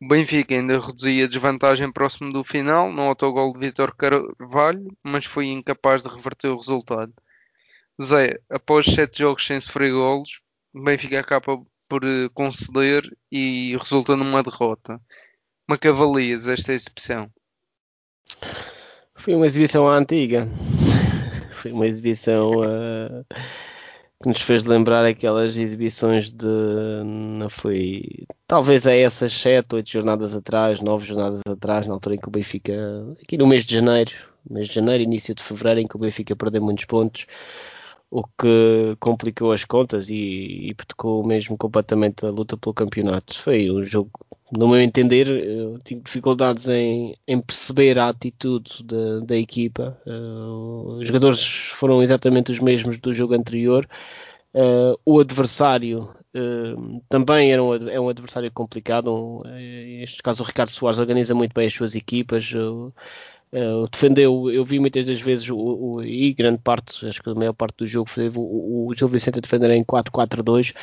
O 0.00 0.08
Benfica 0.08 0.54
ainda 0.54 0.78
reduzia 0.78 1.24
a 1.24 1.28
desvantagem 1.28 1.90
próximo 1.90 2.32
do 2.32 2.44
final, 2.44 2.92
no 2.92 3.02
autogol 3.02 3.52
de 3.52 3.60
Vitor 3.60 3.94
Carvalho, 3.96 4.94
mas 5.02 5.24
foi 5.24 5.46
incapaz 5.46 6.02
de 6.02 6.08
reverter 6.08 6.48
o 6.48 6.56
resultado. 6.56 7.12
Zé, 8.02 8.38
após 8.50 8.86
sete 8.86 9.20
jogos 9.20 9.46
sem 9.46 9.58
sofrer 9.58 9.92
golos, 9.92 10.40
o 10.74 10.82
Benfica 10.82 11.18
acaba 11.18 11.64
por 11.88 12.04
eh, 12.04 12.28
conceder 12.34 13.04
e 13.32 13.74
resulta 13.78 14.16
numa 14.16 14.42
derrota. 14.42 15.00
Como 15.66 15.76
é 15.76 15.78
que 15.78 15.88
avalias 15.88 16.46
esta 16.46 16.74
exibição? 16.74 17.30
Foi 19.14 19.34
uma 19.34 19.46
exibição 19.46 19.88
antiga. 19.88 20.46
Foi 21.56 21.72
uma 21.72 21.86
exibição 21.86 22.60
uh, 22.60 23.24
que 24.22 24.28
nos 24.28 24.42
fez 24.42 24.64
lembrar 24.64 25.04
aquelas 25.04 25.56
exibições 25.56 26.30
de. 26.30 26.46
Não 27.04 27.48
foi. 27.50 28.26
Talvez 28.46 28.86
a 28.86 28.94
essas 28.94 29.32
7, 29.32 29.74
8 29.74 29.90
jornadas 29.90 30.34
atrás, 30.34 30.80
9 30.80 31.04
jornadas 31.04 31.40
atrás, 31.48 31.86
na 31.86 31.94
altura 31.94 32.14
em 32.14 32.18
que 32.18 32.28
o 32.28 32.30
Benfica. 32.30 32.72
Aqui 33.22 33.36
no 33.36 33.46
mês 33.46 33.64
de 33.64 33.74
janeiro, 33.74 34.12
mês 34.48 34.68
de 34.68 34.74
janeiro, 34.74 35.02
início 35.02 35.34
de 35.34 35.42
fevereiro, 35.42 35.80
em 35.80 35.86
que 35.86 35.96
o 35.96 35.98
Benfica 35.98 36.36
perdeu 36.36 36.62
muitos 36.62 36.84
pontos, 36.84 37.26
o 38.16 38.24
que 38.38 38.96
complicou 38.98 39.52
as 39.52 39.62
contas 39.66 40.08
e, 40.08 40.70
e 40.70 40.76
mesmo 41.26 41.58
completamente 41.58 42.24
a 42.24 42.30
luta 42.30 42.56
pelo 42.56 42.72
campeonato. 42.72 43.38
Foi 43.38 43.70
um 43.70 43.84
jogo, 43.84 44.10
no 44.50 44.66
meu 44.66 44.80
entender, 44.80 45.28
eu 45.28 45.78
tive 45.80 46.00
dificuldades 46.00 46.66
em, 46.66 47.14
em 47.28 47.38
perceber 47.42 47.98
a 47.98 48.08
atitude 48.08 48.82
da, 48.82 49.20
da 49.20 49.36
equipa. 49.36 50.00
Uh, 50.06 50.96
os 50.98 51.06
jogadores 51.06 51.44
foram 51.74 52.02
exatamente 52.02 52.50
os 52.50 52.58
mesmos 52.58 52.98
do 52.98 53.12
jogo 53.12 53.34
anterior. 53.34 53.86
Uh, 54.54 54.98
o 55.04 55.20
adversário 55.20 56.08
uh, 56.34 57.02
também 57.10 57.52
era 57.52 57.62
um, 57.62 57.74
é 57.86 58.00
um 58.00 58.08
adversário 58.08 58.50
complicado. 58.50 59.14
Um, 59.14 59.42
neste 59.42 60.22
caso, 60.22 60.42
o 60.42 60.46
Ricardo 60.46 60.70
Soares 60.70 60.98
organiza 60.98 61.34
muito 61.34 61.52
bem 61.52 61.66
as 61.66 61.74
suas 61.74 61.94
equipas. 61.94 62.50
Uh, 62.50 62.90
Uh, 63.52 63.88
defendeu, 63.88 64.50
eu 64.50 64.64
vi 64.64 64.78
muitas 64.78 65.06
das 65.06 65.20
vezes, 65.20 65.48
o, 65.48 65.56
o, 65.56 66.02
e 66.02 66.32
grande 66.34 66.58
parte, 66.58 67.06
acho 67.06 67.22
que 67.22 67.30
a 67.30 67.34
maior 67.34 67.52
parte 67.52 67.76
do 67.78 67.86
jogo 67.86 68.08
foi 68.08 68.28
o, 68.28 68.88
o 68.88 68.94
Gil 68.94 69.08
Vicente 69.08 69.38
a 69.38 69.40
defender 69.40 69.70
em 69.70 69.84
4-4-2 69.84 70.74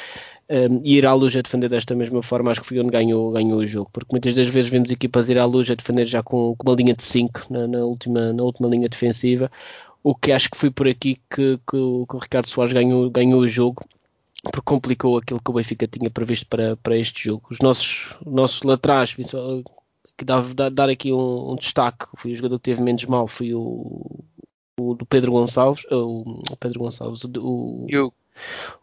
um, 0.50 0.78
eh, 0.78 0.82
e 0.84 0.96
ir 0.96 1.06
à 1.06 1.14
luz 1.14 1.36
a 1.36 1.42
defender 1.42 1.70
desta 1.70 1.94
mesma 1.94 2.24
forma, 2.24 2.52
acho 2.52 2.62
que 2.62 2.68
foi 2.68 2.80
onde 2.80 2.90
ganhou, 2.90 3.32
ganhou 3.32 3.60
o 3.60 3.68
jogo, 3.68 3.90
porque 3.92 4.10
muitas 4.12 4.34
das 4.34 4.48
vezes 4.48 4.72
vemos 4.72 4.90
equipas 4.90 5.30
ir 5.30 5.38
à 5.38 5.46
luz 5.46 5.70
a 5.70 5.76
defender 5.76 6.06
já 6.06 6.24
com, 6.24 6.56
com 6.56 6.70
uma 6.70 6.76
linha 6.76 6.96
de 6.96 7.04
5 7.04 7.48
na, 7.50 7.68
na, 7.68 7.80
última, 7.80 8.32
na 8.32 8.44
última 8.44 8.70
linha 8.70 8.88
defensiva, 8.88 9.52
o 10.02 10.16
que 10.16 10.32
acho 10.32 10.50
que 10.50 10.58
foi 10.58 10.72
por 10.72 10.88
aqui 10.88 11.20
que, 11.30 11.58
que, 11.58 11.66
que 11.68 11.76
o 11.76 12.20
Ricardo 12.20 12.48
Soares 12.48 12.74
ganhou, 12.74 13.10
ganhou 13.10 13.42
o 13.42 13.48
jogo 13.48 13.84
porque 14.52 14.66
complicou 14.66 15.18
aquilo 15.18 15.40
que 15.40 15.52
o 15.52 15.54
Benfica 15.54 15.88
tinha 15.88 16.10
previsto 16.10 16.46
para, 16.48 16.76
para 16.78 16.98
este 16.98 17.26
jogo. 17.26 17.44
Os 17.50 17.60
nossos, 17.60 18.14
nossos 18.26 18.62
laterais, 18.64 19.16
que 20.24 20.70
dar 20.72 20.90
aqui 20.90 21.12
um, 21.12 21.52
um, 21.52 21.56
destaque, 21.56 22.06
foi 22.18 22.34
o 22.34 22.36
jogador 22.36 22.60
que 22.60 22.64
teve 22.64 22.82
menos 22.82 23.06
mal, 23.06 23.28
foi 23.28 23.54
o, 23.54 24.24
o 24.80 24.94
do 24.96 25.06
Pedro 25.06 25.32
Gonçalves, 25.32 25.84
o, 25.92 26.42
o 26.52 26.58
Pedro 26.58 26.80
Gonçalves, 26.80 27.24
o, 27.24 27.30
o, 27.40 28.14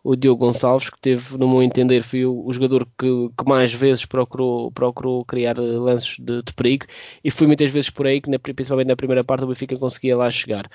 o 0.03 0.17
Diogo 0.17 0.47
Gonçalves, 0.47 0.91
que 0.91 1.01
teve, 1.01 1.37
no 1.37 1.49
meu 1.49 1.63
entender, 1.63 2.03
foi 2.03 2.25
o, 2.25 2.47
o 2.47 2.53
jogador 2.53 2.87
que, 2.99 3.07
que, 3.37 3.49
mais 3.49 3.73
vezes 3.73 4.05
procurou, 4.05 4.71
procurou 4.71 5.25
criar 5.25 5.59
lances 5.59 6.17
de, 6.19 6.43
de, 6.43 6.53
perigo. 6.53 6.87
E 7.23 7.31
foi 7.31 7.47
muitas 7.47 7.71
vezes 7.71 7.91
por 7.91 8.07
aí 8.07 8.21
que, 8.21 8.31
na, 8.31 8.39
principalmente 8.39 8.89
na 8.89 8.97
primeira 8.97 9.25
parte, 9.25 9.45
o 9.45 9.49
Benfica 9.49 9.77
conseguia 9.77 10.17
lá 10.17 10.31
chegar. 10.31 10.71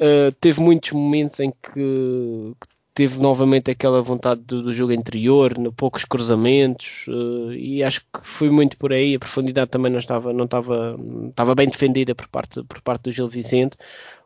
Uh, 0.00 0.32
teve 0.40 0.60
muitos 0.60 0.92
momentos 0.92 1.38
em 1.40 1.50
que, 1.50 1.72
que 1.72 2.68
teve 2.94 3.18
novamente 3.18 3.70
aquela 3.70 4.02
vontade 4.02 4.42
do, 4.42 4.62
do 4.62 4.72
jogo 4.72 4.92
anterior, 4.92 5.58
no, 5.58 5.72
poucos 5.72 6.04
cruzamentos, 6.04 7.06
uh, 7.08 7.52
e 7.52 7.82
acho 7.82 8.00
que 8.00 8.06
foi 8.22 8.50
muito 8.50 8.76
por 8.76 8.92
aí. 8.92 9.14
A 9.14 9.18
profundidade 9.18 9.70
também 9.70 9.90
não 9.90 9.98
estava, 9.98 10.32
não 10.32 10.44
estava, 10.44 10.96
estava 11.28 11.54
bem 11.54 11.68
defendida 11.68 12.14
por 12.14 12.28
parte, 12.28 12.62
por 12.64 12.80
parte 12.82 13.04
do 13.04 13.12
Gil 13.12 13.28
Vicente, 13.28 13.76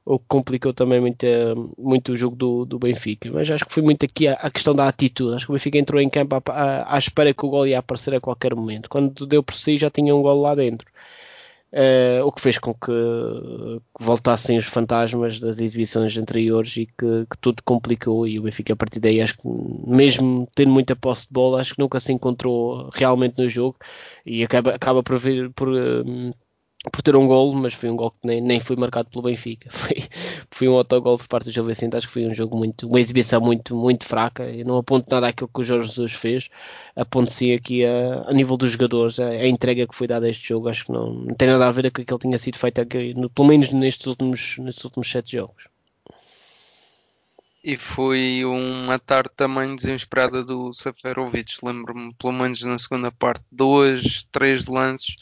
o 0.04 0.18
que 0.18 0.24
complicou 0.28 0.72
também 0.72 1.00
muito, 1.00 1.24
uh, 1.26 1.74
muito 1.78 2.12
o 2.12 2.16
jogo 2.16 2.36
do, 2.36 2.64
do 2.64 2.78
Benfica. 2.78 3.30
Mas 3.32 3.50
acho 3.50 3.64
que 3.66 3.72
foi 3.74 3.82
muito 3.82 4.04
aqui 4.04 4.28
a, 4.28 4.34
a 4.34 4.50
questão 4.50 4.74
da 4.74 4.88
atitude. 4.88 5.36
Acho 5.36 5.46
que 5.46 5.52
o 5.52 5.54
Benfica 5.54 5.78
entrou 5.78 6.00
em 6.00 6.10
campo 6.10 6.36
à, 6.36 6.42
à, 6.52 6.96
à 6.96 6.98
espera 6.98 7.32
que 7.34 7.46
o 7.46 7.48
gol 7.48 7.66
ia 7.66 7.78
aparecer 7.78 8.14
a 8.14 8.20
qualquer 8.20 8.54
momento. 8.54 8.88
Quando 8.88 9.26
deu 9.26 9.42
por 9.42 9.54
si, 9.54 9.78
já 9.78 9.90
tinha 9.90 10.14
um 10.14 10.22
gol 10.22 10.40
lá 10.40 10.54
dentro. 10.54 10.86
Uh, 11.76 12.24
o 12.24 12.32
que 12.32 12.40
fez 12.40 12.56
com 12.56 12.72
que, 12.72 12.86
que, 12.86 13.80
voltassem 14.04 14.56
os 14.56 14.64
fantasmas 14.64 15.38
das 15.38 15.58
exibições 15.58 16.16
anteriores 16.16 16.74
e 16.74 16.86
que, 16.86 17.26
que, 17.30 17.36
tudo 17.38 17.62
complicou 17.62 18.26
e 18.26 18.38
o 18.38 18.42
Benfica 18.44 18.72
a 18.72 18.76
partir 18.76 18.98
daí 18.98 19.20
acho 19.20 19.36
que 19.36 19.46
mesmo 19.86 20.48
tendo 20.54 20.72
muita 20.72 20.96
posse 20.96 21.26
de 21.26 21.34
bola 21.34 21.60
acho 21.60 21.74
que 21.74 21.80
nunca 21.82 22.00
se 22.00 22.14
encontrou 22.14 22.88
realmente 22.94 23.36
no 23.36 23.46
jogo 23.46 23.76
e 24.24 24.42
acaba, 24.42 24.74
acaba 24.74 25.02
por, 25.02 25.18
vir, 25.18 25.50
por 25.50 25.68
uh, 25.68 26.32
por 26.90 27.02
ter 27.02 27.16
um 27.16 27.26
gol, 27.26 27.52
mas 27.54 27.74
foi 27.74 27.90
um 27.90 27.96
gol 27.96 28.10
que 28.10 28.18
nem, 28.24 28.40
nem 28.40 28.60
foi 28.60 28.76
marcado 28.76 29.10
pelo 29.10 29.22
Benfica. 29.22 29.70
Foi, 29.76 30.08
foi 30.50 30.68
um 30.68 30.76
autogol 30.76 31.18
por 31.18 31.28
parte 31.28 31.46
do 31.46 31.52
Gil 31.52 31.64
Vicente. 31.64 31.96
Acho 31.96 32.06
que 32.06 32.12
foi 32.12 32.26
um 32.26 32.34
jogo 32.34 32.56
muito, 32.56 32.88
uma 32.88 33.00
exibição 33.00 33.40
muito, 33.40 33.74
muito 33.74 34.06
fraca. 34.06 34.44
Eu 34.44 34.64
não 34.64 34.78
aponto 34.78 35.06
nada 35.10 35.28
àquilo 35.28 35.50
que 35.52 35.60
o 35.60 35.64
Jorge 35.64 35.88
Jesus 35.88 36.12
fez, 36.12 36.48
aponto 36.94 37.32
sim 37.32 37.52
aqui 37.52 37.84
a, 37.84 38.24
a 38.26 38.32
nível 38.32 38.56
dos 38.56 38.72
jogadores, 38.72 39.20
a, 39.20 39.28
a, 39.28 39.46
entrega 39.46 39.86
que 39.86 39.94
foi 39.94 40.06
dada 40.06 40.26
a 40.26 40.30
este 40.30 40.48
jogo. 40.48 40.68
Acho 40.68 40.86
que 40.86 40.92
não, 40.92 41.12
não 41.12 41.34
tem 41.34 41.48
nada 41.48 41.66
a 41.66 41.72
ver 41.72 41.90
com 41.90 42.00
aquilo 42.00 42.18
que 42.18 42.26
tinha 42.26 42.38
sido 42.38 42.58
feito, 42.58 42.80
aqui, 42.80 43.14
no, 43.14 43.28
pelo 43.28 43.48
menos 43.48 43.72
nestes 43.72 44.06
últimos, 44.06 44.56
nestes 44.58 44.84
últimos 44.84 45.10
sete 45.10 45.32
jogos. 45.36 45.64
E 47.62 47.76
foi 47.76 48.44
uma 48.44 48.98
tarde 48.98 49.30
também 49.36 49.74
desesperada 49.74 50.44
do 50.44 50.72
Seferovic. 50.72 51.56
Lembro-me, 51.64 52.14
pelo 52.14 52.32
menos 52.32 52.62
na 52.62 52.78
segunda 52.78 53.10
parte, 53.10 53.44
dois, 53.50 54.24
três 54.30 54.66
lances 54.66 55.16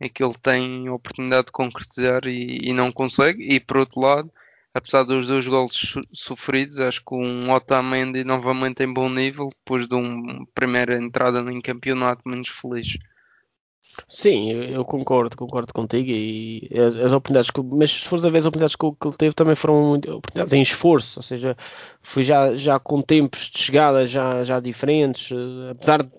é 0.00 0.08
que 0.08 0.22
ele 0.22 0.34
tem 0.42 0.88
a 0.88 0.92
oportunidade 0.92 1.46
de 1.46 1.52
concretizar 1.52 2.26
e, 2.26 2.68
e, 2.68 2.72
não 2.72 2.92
consegue. 2.92 3.42
E 3.42 3.60
por 3.60 3.78
outro 3.78 4.00
lado, 4.00 4.30
apesar 4.72 5.04
dos 5.04 5.26
dois 5.26 5.46
gols 5.46 5.94
sofridos, 6.12 6.80
acho 6.80 7.02
que 7.04 7.14
um 7.14 7.50
Otamendi 7.52 8.24
novamente 8.24 8.82
em 8.82 8.92
bom 8.92 9.08
nível, 9.08 9.48
depois 9.48 9.86
de 9.86 9.94
uma 9.94 10.46
primeira 10.54 10.96
entrada 10.96 11.40
em 11.50 11.60
campeonato 11.60 12.28
menos 12.28 12.48
feliz. 12.48 12.98
Sim, 14.08 14.50
eu 14.50 14.84
concordo, 14.84 15.36
concordo 15.36 15.72
contigo 15.72 16.10
e 16.10 16.68
as, 16.72 16.96
as 16.96 17.12
oportunidades 17.12 17.50
que, 17.50 17.62
mas 17.62 17.90
se 17.90 18.08
fores 18.08 18.24
a 18.24 18.30
ver 18.30 18.38
as 18.38 18.46
oportunidades 18.46 18.74
que, 18.74 18.90
que 18.90 19.06
ele 19.06 19.16
teve 19.16 19.34
também 19.34 19.54
foram 19.54 19.94
oportunidades 19.94 20.52
em 20.52 20.62
esforço, 20.62 21.20
ou 21.20 21.22
seja, 21.22 21.56
foi 22.02 22.24
já, 22.24 22.56
já 22.56 22.80
com 22.80 23.00
tempos 23.00 23.50
de 23.50 23.58
chegada 23.60 24.06
já, 24.06 24.42
já 24.42 24.58
diferentes, 24.58 25.30
eh, 25.30 25.70
apesar 25.70 26.02
de 26.02 26.10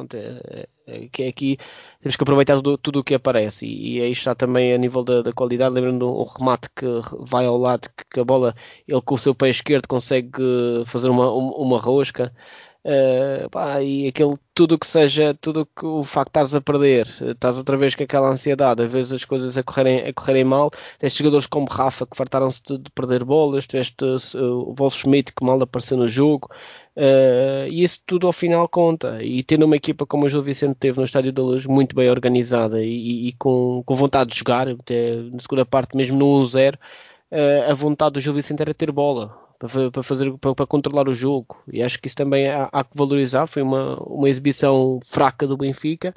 pronto, 0.00 0.16
é, 0.16 0.66
é, 0.86 1.08
que 1.08 1.24
aqui 1.24 1.58
temos 2.00 2.16
que 2.16 2.22
aproveitar 2.22 2.56
tudo, 2.56 2.78
tudo 2.78 3.00
o 3.00 3.04
que 3.04 3.14
aparece. 3.14 3.66
E, 3.66 3.98
e 3.98 4.02
aí 4.02 4.12
está 4.12 4.34
também 4.34 4.72
a 4.72 4.78
nível 4.78 5.04
da, 5.04 5.22
da 5.22 5.32
qualidade, 5.32 5.74
lembrando 5.74 6.08
um 6.08 6.24
remate 6.24 6.68
que 6.74 6.86
vai 7.20 7.46
ao 7.46 7.56
lado, 7.56 7.88
que, 7.96 8.04
que, 8.14 8.20
a 8.20 8.24
bola 8.24 8.54
ele 8.86 9.00
com 9.02 9.14
o 9.14 9.18
seu 9.18 9.34
pé 9.34 9.50
esquerdo 9.50 9.86
consegue 9.86 10.40
fazer 10.86 11.08
uma, 11.08 11.30
uma 11.32 11.78
rosca 11.78 12.32
Uh, 12.82 13.48
pá, 13.50 13.82
e 13.82 14.08
aquele 14.08 14.36
tudo 14.54 14.78
que 14.78 14.86
seja, 14.86 15.34
tudo 15.38 15.66
que 15.66 15.84
o 15.84 16.02
facto 16.02 16.32
de 16.32 16.40
estás 16.40 16.54
a 16.54 16.62
perder, 16.62 17.06
estás 17.20 17.58
outra 17.58 17.76
vez 17.76 17.94
com 17.94 18.02
aquela 18.02 18.30
ansiedade, 18.30 18.82
a 18.82 18.86
vezes 18.86 19.12
as 19.12 19.24
coisas 19.24 19.58
a 19.58 19.62
correrem, 19.62 20.08
a 20.08 20.12
correrem 20.14 20.44
mal. 20.44 20.70
Tens 20.98 21.14
jogadores 21.14 21.46
como 21.46 21.66
Rafa 21.66 22.06
que 22.06 22.16
fartaram-se 22.16 22.62
de, 22.62 22.78
de, 22.78 22.90
perder 22.90 23.22
bolas, 23.22 23.66
tiveste 23.66 24.02
uh, 24.02 24.70
o 24.70 24.74
Wolf 24.74 24.94
Schmidt 24.96 25.32
que 25.34 25.44
mal 25.44 25.60
apareceu 25.60 25.98
no 25.98 26.08
jogo, 26.08 26.48
uh, 26.96 27.68
e 27.68 27.82
isso 27.84 28.00
tudo 28.06 28.26
ao 28.26 28.32
final 28.32 28.66
conta. 28.66 29.22
E 29.22 29.42
tendo 29.42 29.66
uma 29.66 29.76
equipa 29.76 30.06
como 30.06 30.24
o 30.24 30.28
Gil 30.30 30.42
Vicente 30.42 30.76
teve 30.76 30.98
no 30.98 31.04
Estádio 31.04 31.32
da 31.32 31.42
Luz, 31.42 31.66
muito 31.66 31.94
bem 31.94 32.08
organizada 32.08 32.82
e, 32.82 33.28
e 33.28 33.32
com, 33.34 33.82
com 33.84 33.94
vontade 33.94 34.30
de 34.30 34.38
jogar, 34.38 34.68
até 34.68 35.16
na 35.16 35.40
segunda 35.40 35.66
parte, 35.66 35.94
mesmo 35.96 36.18
no 36.18 36.26
1-0, 36.42 36.78
a 37.68 37.74
vontade 37.74 38.14
do 38.14 38.20
Gil 38.20 38.32
Vicente 38.34 38.62
era 38.62 38.74
ter 38.74 38.90
bola 38.90 39.49
para, 39.68 40.02
fazer 40.02 40.32
para, 40.38 40.66
controlar 40.66 41.08
o 41.08 41.14
jogo 41.14 41.62
e 41.70 41.82
acho 41.82 42.00
que 42.00 42.08
isso 42.08 42.16
também 42.16 42.48
há, 42.48 42.68
há, 42.72 42.82
que 42.82 42.96
valorizar 42.96 43.46
foi 43.46 43.62
uma, 43.62 43.96
uma 44.02 44.28
exibição 44.28 45.00
fraca 45.04 45.46
do 45.46 45.56
Benfica 45.56 46.14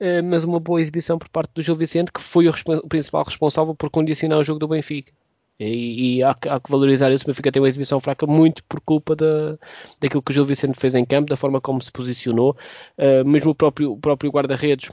eh, 0.00 0.22
mas 0.22 0.44
uma 0.44 0.58
boa 0.58 0.80
exibição 0.80 1.18
por 1.18 1.28
parte 1.28 1.52
do 1.54 1.62
Gil 1.62 1.76
Vicente 1.76 2.10
que 2.10 2.20
foi 2.22 2.48
o, 2.48 2.54
o 2.82 2.88
principal 2.88 3.22
responsável 3.24 3.74
por 3.74 3.90
condicionar 3.90 4.38
o 4.38 4.44
jogo 4.44 4.58
do 4.58 4.68
Benfica 4.68 5.12
e, 5.58 6.18
e 6.18 6.22
há, 6.22 6.30
há, 6.30 6.60
que 6.60 6.70
valorizar 6.70 7.10
isso. 7.10 7.24
O 7.24 7.28
Benfica 7.28 7.50
tem 7.50 7.62
uma 7.62 7.68
exibição 7.68 8.00
fraca 8.00 8.26
muito 8.26 8.62
por 8.64 8.80
culpa 8.80 9.16
da, 9.16 9.58
daquilo 10.00 10.22
que 10.22 10.30
o 10.30 10.34
Gil 10.34 10.44
Vicente 10.44 10.78
fez 10.78 10.94
em 10.94 11.04
campo, 11.04 11.30
da 11.30 11.36
forma 11.36 11.60
como 11.60 11.80
se 11.82 11.90
posicionou. 11.90 12.56
Uh, 12.98 13.26
mesmo 13.26 13.52
o 13.52 13.54
próprio, 13.54 13.92
o 13.92 13.96
próprio 13.98 14.30
guarda-redes 14.30 14.90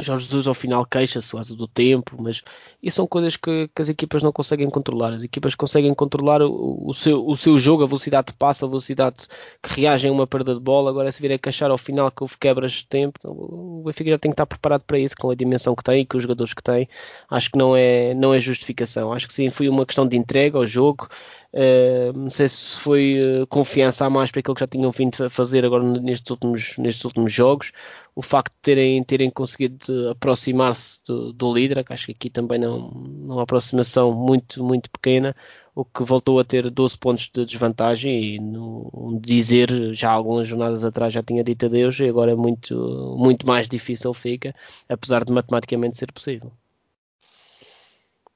Jorge 0.00 0.24
Jesus 0.24 0.46
ao 0.46 0.54
final 0.54 0.86
queixa-se 0.86 1.54
do 1.54 1.68
tempo, 1.68 2.16
mas 2.18 2.42
isso 2.82 2.96
são 2.96 3.06
coisas 3.06 3.36
que, 3.36 3.68
que, 3.68 3.82
as 3.82 3.90
equipas 3.90 4.22
não 4.22 4.32
conseguem 4.32 4.70
controlar. 4.70 5.12
As 5.12 5.22
equipas 5.22 5.54
conseguem 5.54 5.92
controlar 5.92 6.40
o, 6.40 6.88
o, 6.88 6.94
seu, 6.94 7.26
o 7.26 7.36
seu 7.36 7.58
jogo, 7.58 7.82
a 7.82 7.86
velocidade 7.86 8.28
de 8.28 8.32
passo, 8.32 8.64
a 8.64 8.68
velocidade 8.68 9.26
que 9.62 9.80
reagem 9.80 10.10
a 10.10 10.14
uma 10.14 10.26
perda 10.26 10.54
de 10.54 10.60
bola. 10.60 10.90
Agora, 10.90 11.12
se 11.12 11.20
vir 11.20 11.32
a 11.32 11.38
queixar 11.38 11.70
ao 11.70 11.76
final 11.76 12.10
que 12.10 12.22
houve 12.22 12.38
quebras 12.38 12.72
de 12.72 12.86
tempo, 12.86 13.18
o 13.22 13.82
Benfica 13.84 14.10
já 14.10 14.18
tem 14.18 14.30
que 14.30 14.34
estar 14.34 14.46
preparado 14.46 14.82
para 14.86 14.98
isso, 14.98 15.14
com 15.18 15.30
a 15.30 15.34
dimensão 15.34 15.74
que 15.74 15.84
tem 15.84 16.00
e 16.00 16.06
com 16.06 16.16
os 16.16 16.22
jogadores 16.22 16.54
que 16.54 16.62
tem. 16.62 16.88
Acho 17.30 17.50
que 17.50 17.58
não 17.58 17.76
é, 17.76 18.14
não 18.14 18.32
é 18.32 18.40
justificação. 18.40 19.12
Acho 19.12 19.26
que 19.26 19.34
sim, 19.34 19.50
foi 19.50 19.68
uma 19.68 19.84
questão 19.84 20.08
de 20.08 20.16
entrega 20.16 20.56
ao 20.56 20.66
jogo. 20.66 21.08
Uh, 21.54 22.16
não 22.18 22.30
sei 22.30 22.48
se 22.48 22.78
foi 22.78 23.42
uh, 23.42 23.46
confiança 23.46 24.06
a 24.06 24.10
mais 24.10 24.30
para 24.30 24.40
aquilo 24.40 24.54
que 24.54 24.60
já 24.60 24.66
tinham 24.66 24.90
vindo 24.90 25.22
a 25.22 25.28
fazer 25.28 25.64
agora 25.66 25.84
nestes 25.84 26.30
últimos, 26.30 26.78
nestes 26.78 27.04
últimos 27.04 27.32
jogos. 27.32 27.72
O 28.14 28.22
facto 28.22 28.52
de 28.54 28.60
terem, 28.62 29.04
terem 29.04 29.30
conseguido 29.30 30.10
aproximar-se 30.10 30.98
do, 31.06 31.32
do, 31.32 31.52
líder, 31.52 31.84
que 31.84 31.92
acho 31.92 32.06
que 32.06 32.12
aqui 32.12 32.30
também 32.30 32.58
não, 32.58 32.88
uma 32.88 33.42
aproximação 33.42 34.12
muito, 34.12 34.64
muito 34.64 34.90
pequena, 34.90 35.36
o 35.74 35.84
que 35.84 36.02
voltou 36.04 36.38
a 36.38 36.44
ter 36.44 36.70
12 36.70 36.98
pontos 36.98 37.30
de 37.32 37.44
desvantagem 37.44 38.34
e 38.36 38.38
no, 38.38 39.18
dizer 39.22 39.94
já 39.94 40.10
algumas 40.10 40.48
jornadas 40.48 40.84
atrás 40.84 41.12
já 41.12 41.22
tinha 41.22 41.44
dito 41.44 41.66
adeus 41.66 41.98
e 42.00 42.04
agora 42.08 42.32
é 42.32 42.34
muito, 42.34 43.16
muito 43.18 43.46
mais 43.46 43.68
difícil 43.68 44.12
fica, 44.14 44.54
apesar 44.88 45.24
de 45.24 45.32
matematicamente 45.32 45.98
ser 45.98 46.12
possível. 46.12 46.52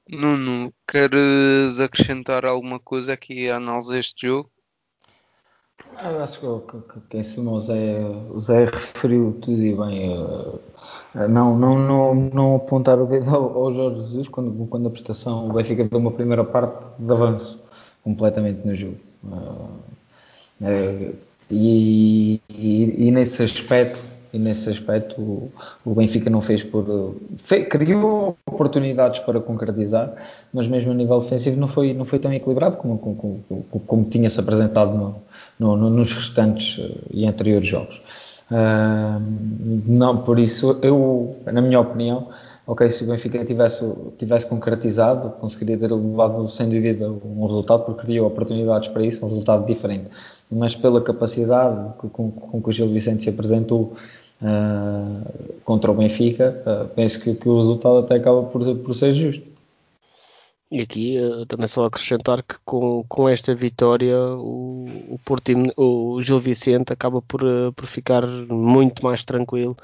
Nuno, 0.09 0.73
queres 0.87 1.79
acrescentar 1.79 2.45
alguma 2.45 2.79
coisa 2.79 3.13
aqui 3.13 3.49
à 3.49 3.57
análise 3.57 3.91
deste 3.91 4.27
jogo? 4.27 4.49
Eu 6.01 6.23
acho 6.23 6.39
que, 6.39 6.71
que, 6.71 6.99
que 7.09 7.17
em 7.17 7.23
cima 7.23 7.51
o 7.51 7.59
Zé, 7.59 7.99
o 8.29 8.39
Zé 8.39 8.65
referiu 8.65 9.37
tudo 9.41 9.63
e 9.63 9.75
bem. 9.75 10.13
Uh, 10.13 10.59
não, 11.27 11.57
não, 11.57 11.79
não, 11.79 12.15
não 12.15 12.55
apontar 12.55 12.99
o 12.99 13.07
dedo 13.07 13.35
ao, 13.35 13.57
ao, 13.57 13.73
Jorge 13.73 14.01
Jesus 14.01 14.27
quando, 14.27 14.67
quando 14.67 14.87
a 14.87 14.91
prestação 14.91 15.49
o 15.49 15.53
Benfica 15.53 15.83
deu 15.83 15.99
uma 15.99 16.11
primeira 16.11 16.43
parte 16.43 16.85
de 16.99 17.11
avanço 17.11 17.59
completamente 18.03 18.65
no 18.65 18.75
jogo. 18.75 18.97
Uh, 19.23 19.69
uh, 20.61 21.15
e, 21.49 22.41
e, 22.49 23.07
e, 23.07 23.11
nesse 23.11 23.41
aspecto 23.41 23.99
e 24.33 24.39
nesse 24.39 24.69
aspecto 24.69 25.21
o, 25.21 25.51
o 25.85 25.95
Benfica 25.95 26.29
não 26.29 26.41
fez 26.41 26.63
por 26.63 27.15
criou 27.69 28.37
oportunidades 28.45 29.19
para 29.21 29.39
concretizar, 29.39 30.13
mas 30.53 30.67
mesmo 30.67 30.91
a 30.91 30.93
nível 30.93 31.19
defensivo 31.19 31.59
não 31.59 31.67
foi 31.67 31.93
não 31.93 32.05
foi 32.05 32.19
tão 32.19 32.33
equilibrado 32.33 32.77
como 32.77 32.97
como, 32.97 33.15
como, 33.15 33.63
como 33.85 34.03
tinha 34.05 34.29
se 34.29 34.39
apresentado 34.39 35.15
no, 35.59 35.77
no, 35.77 35.89
nos 35.89 36.13
restantes 36.13 36.79
eh, 36.79 36.97
e 37.11 37.27
anteriores 37.27 37.67
jogos. 37.67 38.01
Uh, 38.49 39.19
não, 39.85 40.19
por 40.19 40.39
isso 40.39 40.79
eu, 40.81 41.35
na 41.45 41.61
minha 41.61 41.81
opinião, 41.81 42.29
ok, 42.65 42.89
se 42.89 43.03
o 43.03 43.07
Benfica 43.07 43.43
tivesse, 43.43 43.83
tivesse 44.17 44.45
concretizado, 44.45 45.31
conseguiria 45.31 45.77
ter 45.77 45.91
levado 45.91 46.47
sem 46.49 46.69
dúvida 46.69 47.09
um 47.09 47.45
resultado, 47.45 47.83
porque 47.83 48.03
criou 48.03 48.27
oportunidades 48.27 48.89
para 48.89 49.03
isso, 49.03 49.25
um 49.25 49.29
resultado 49.29 49.65
diferente. 49.65 50.09
Mas 50.49 50.75
pela 50.75 51.01
capacidade 51.01 51.93
com, 51.97 52.31
com 52.31 52.61
que 52.61 52.69
o 52.69 52.71
Gil 52.71 52.87
Vicente 52.89 53.23
se 53.23 53.29
apresentou 53.29 53.93
uh, 54.41 55.59
contra 55.65 55.91
o 55.91 55.93
Benfica, 55.93 56.63
uh, 56.65 56.87
penso 56.95 57.19
que, 57.19 57.35
que, 57.35 57.49
o 57.49 57.57
resultado 57.57 57.97
até 57.97 58.15
acaba 58.15 58.43
por, 58.43 58.75
por 58.77 58.95
ser 58.95 59.13
justo. 59.13 59.45
E 60.71 60.81
aqui 60.81 61.17
uh, 61.19 61.45
também 61.45 61.67
só 61.67 61.85
acrescentar 61.85 62.41
que 62.43 62.55
com, 62.63 63.03
com 63.09 63.27
esta 63.27 63.53
vitória 63.53 64.17
o, 64.17 64.85
o, 65.09 66.15
o 66.15 66.21
Gil 66.21 66.39
Vicente 66.39 66.93
acaba 66.93 67.21
por, 67.21 67.41
por 67.75 67.85
ficar 67.85 68.25
muito 68.25 69.03
mais 69.03 69.25
tranquilo 69.25 69.75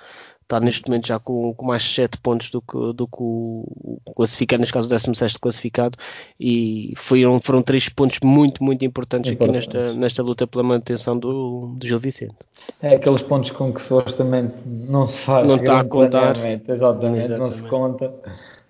está 0.54 0.60
neste 0.60 0.88
momento 0.88 1.08
já 1.08 1.20
com, 1.20 1.54
com 1.54 1.66
mais 1.66 1.84
7 1.84 2.18
pontos 2.20 2.50
do 2.50 2.62
que, 2.62 2.94
do 2.94 3.08
que 3.08 3.18
o, 3.20 4.00
o 4.06 4.14
classificado, 4.14 4.60
neste 4.60 4.74
caso 4.74 4.88
o 4.88 4.90
16 4.90 5.38
classificado, 5.38 5.98
e 6.40 6.94
foram, 6.96 7.40
foram 7.40 7.62
3 7.62 7.90
pontos 7.90 8.20
muito, 8.24 8.64
muito 8.64 8.86
importantes 8.86 9.32
Importante. 9.32 9.68
aqui 9.68 9.78
nesta, 9.78 9.94
nesta 9.94 10.24
luta 10.24 10.46
pela 10.46 10.64
manutenção 10.64 11.18
do, 11.18 11.74
do 11.78 11.88
Gil 11.88 12.00
Vicente. 12.00 12.36
É 12.82 12.96
aqueles 12.96 13.22
pontos 13.22 13.50
com 13.50 13.74
que 13.74 13.82
supostamente 13.82 14.54
não 14.66 15.06
se 15.06 15.18
faz 15.20 15.48
não 15.48 15.56
está 15.56 15.80
a 15.80 15.84
contar. 15.84 16.36
Exatamente, 16.36 16.72
exatamente, 16.72 17.30
não 17.30 17.50
se 17.50 17.64
conta 17.64 18.14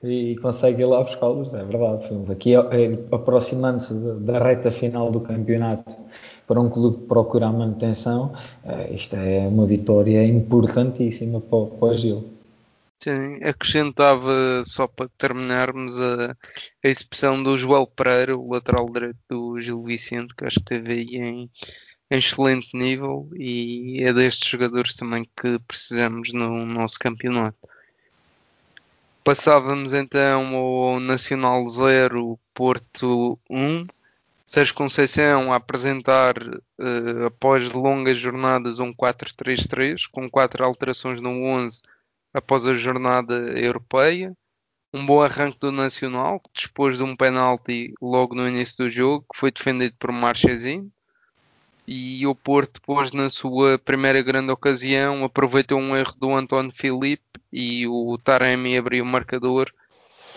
e 0.04 0.36
consegue 0.42 0.82
ir 0.82 0.86
lá 0.86 1.02
buscá-los, 1.02 1.54
é 1.54 1.64
verdade. 1.64 2.10
Aqui 2.30 2.56
é, 2.56 2.60
aproximando-se 3.12 3.94
da 4.20 4.38
reta 4.38 4.70
final 4.70 5.10
do 5.12 5.22
campeonato 5.22 5.96
para 6.54 6.62
um 6.62 6.70
clube 6.70 6.98
que 6.98 7.08
procura 7.08 7.48
a 7.48 7.52
manutenção, 7.52 8.32
uh, 8.64 8.94
isto 8.94 9.16
é 9.16 9.40
uma 9.48 9.66
vitória 9.66 10.24
importantíssima 10.24 11.42
para, 11.42 11.66
para 11.66 11.88
o 11.88 11.98
Gil. 11.98 12.32
Sim, 13.04 13.44
acrescentava 13.44 14.64
só 14.64 14.88
para 14.88 15.10
terminarmos 15.18 16.00
a, 16.00 16.38
a 16.86 17.44
do 17.44 17.58
João 17.58 17.88
Pereira, 17.88 18.38
o 18.38 18.54
lateral 18.54 18.86
direito 18.86 19.18
do 19.28 19.60
Gil 19.60 19.82
Vicente, 19.84 20.36
que 20.36 20.46
acho 20.46 20.58
que 20.58 20.76
esteve 20.76 20.94
aí 20.94 21.16
em, 21.16 21.50
em 22.12 22.18
excelente 22.20 22.70
nível 22.76 23.28
e 23.36 24.04
é 24.04 24.14
destes 24.14 24.48
jogadores 24.48 24.96
também 24.96 25.28
que 25.36 25.58
precisamos 25.68 26.32
no 26.34 26.68
nosso 26.68 27.00
campeonato. 27.00 27.58
Passávamos 29.24 29.92
então 29.92 30.56
ao 30.56 31.00
Nacional 31.00 31.66
0, 31.66 32.40
Porto 32.54 33.40
1. 33.50 33.88
Sérgio 34.54 34.76
Conceição 34.76 35.52
a 35.52 35.56
apresentar, 35.56 36.38
uh, 36.38 37.26
após 37.26 37.72
longas 37.72 38.20
jornadas, 38.20 38.78
um 38.78 38.94
4-3-3, 38.94 40.04
com 40.12 40.30
quatro 40.30 40.64
alterações 40.64 41.20
no 41.20 41.44
11 41.44 41.82
após 42.32 42.68
a 42.68 42.76
jornada 42.76 43.34
europeia. 43.60 44.32
Um 44.94 45.04
bom 45.04 45.24
arranque 45.24 45.58
do 45.58 45.72
Nacional, 45.72 46.40
que 46.40 46.52
dispôs 46.54 46.98
de 46.98 47.04
um 47.04 47.16
penalti 47.16 47.96
logo 48.00 48.36
no 48.36 48.48
início 48.48 48.78
do 48.78 48.92
jogo, 48.92 49.26
que 49.34 49.40
foi 49.40 49.50
defendido 49.50 49.96
por 49.98 50.12
Marchezinho. 50.12 50.88
E 51.88 52.28
o 52.28 52.36
Porto, 52.36 52.80
depois, 52.80 53.12
na 53.12 53.32
sua 53.32 53.80
primeira 53.80 54.22
grande 54.22 54.52
ocasião, 54.52 55.24
aproveitou 55.24 55.80
um 55.80 55.98
erro 55.98 56.14
do 56.16 56.32
António 56.32 56.72
Filipe 56.76 57.42
e 57.52 57.88
o 57.88 58.20
Taremi 58.24 58.78
abriu 58.78 59.04
o 59.04 59.08
marcador 59.08 59.74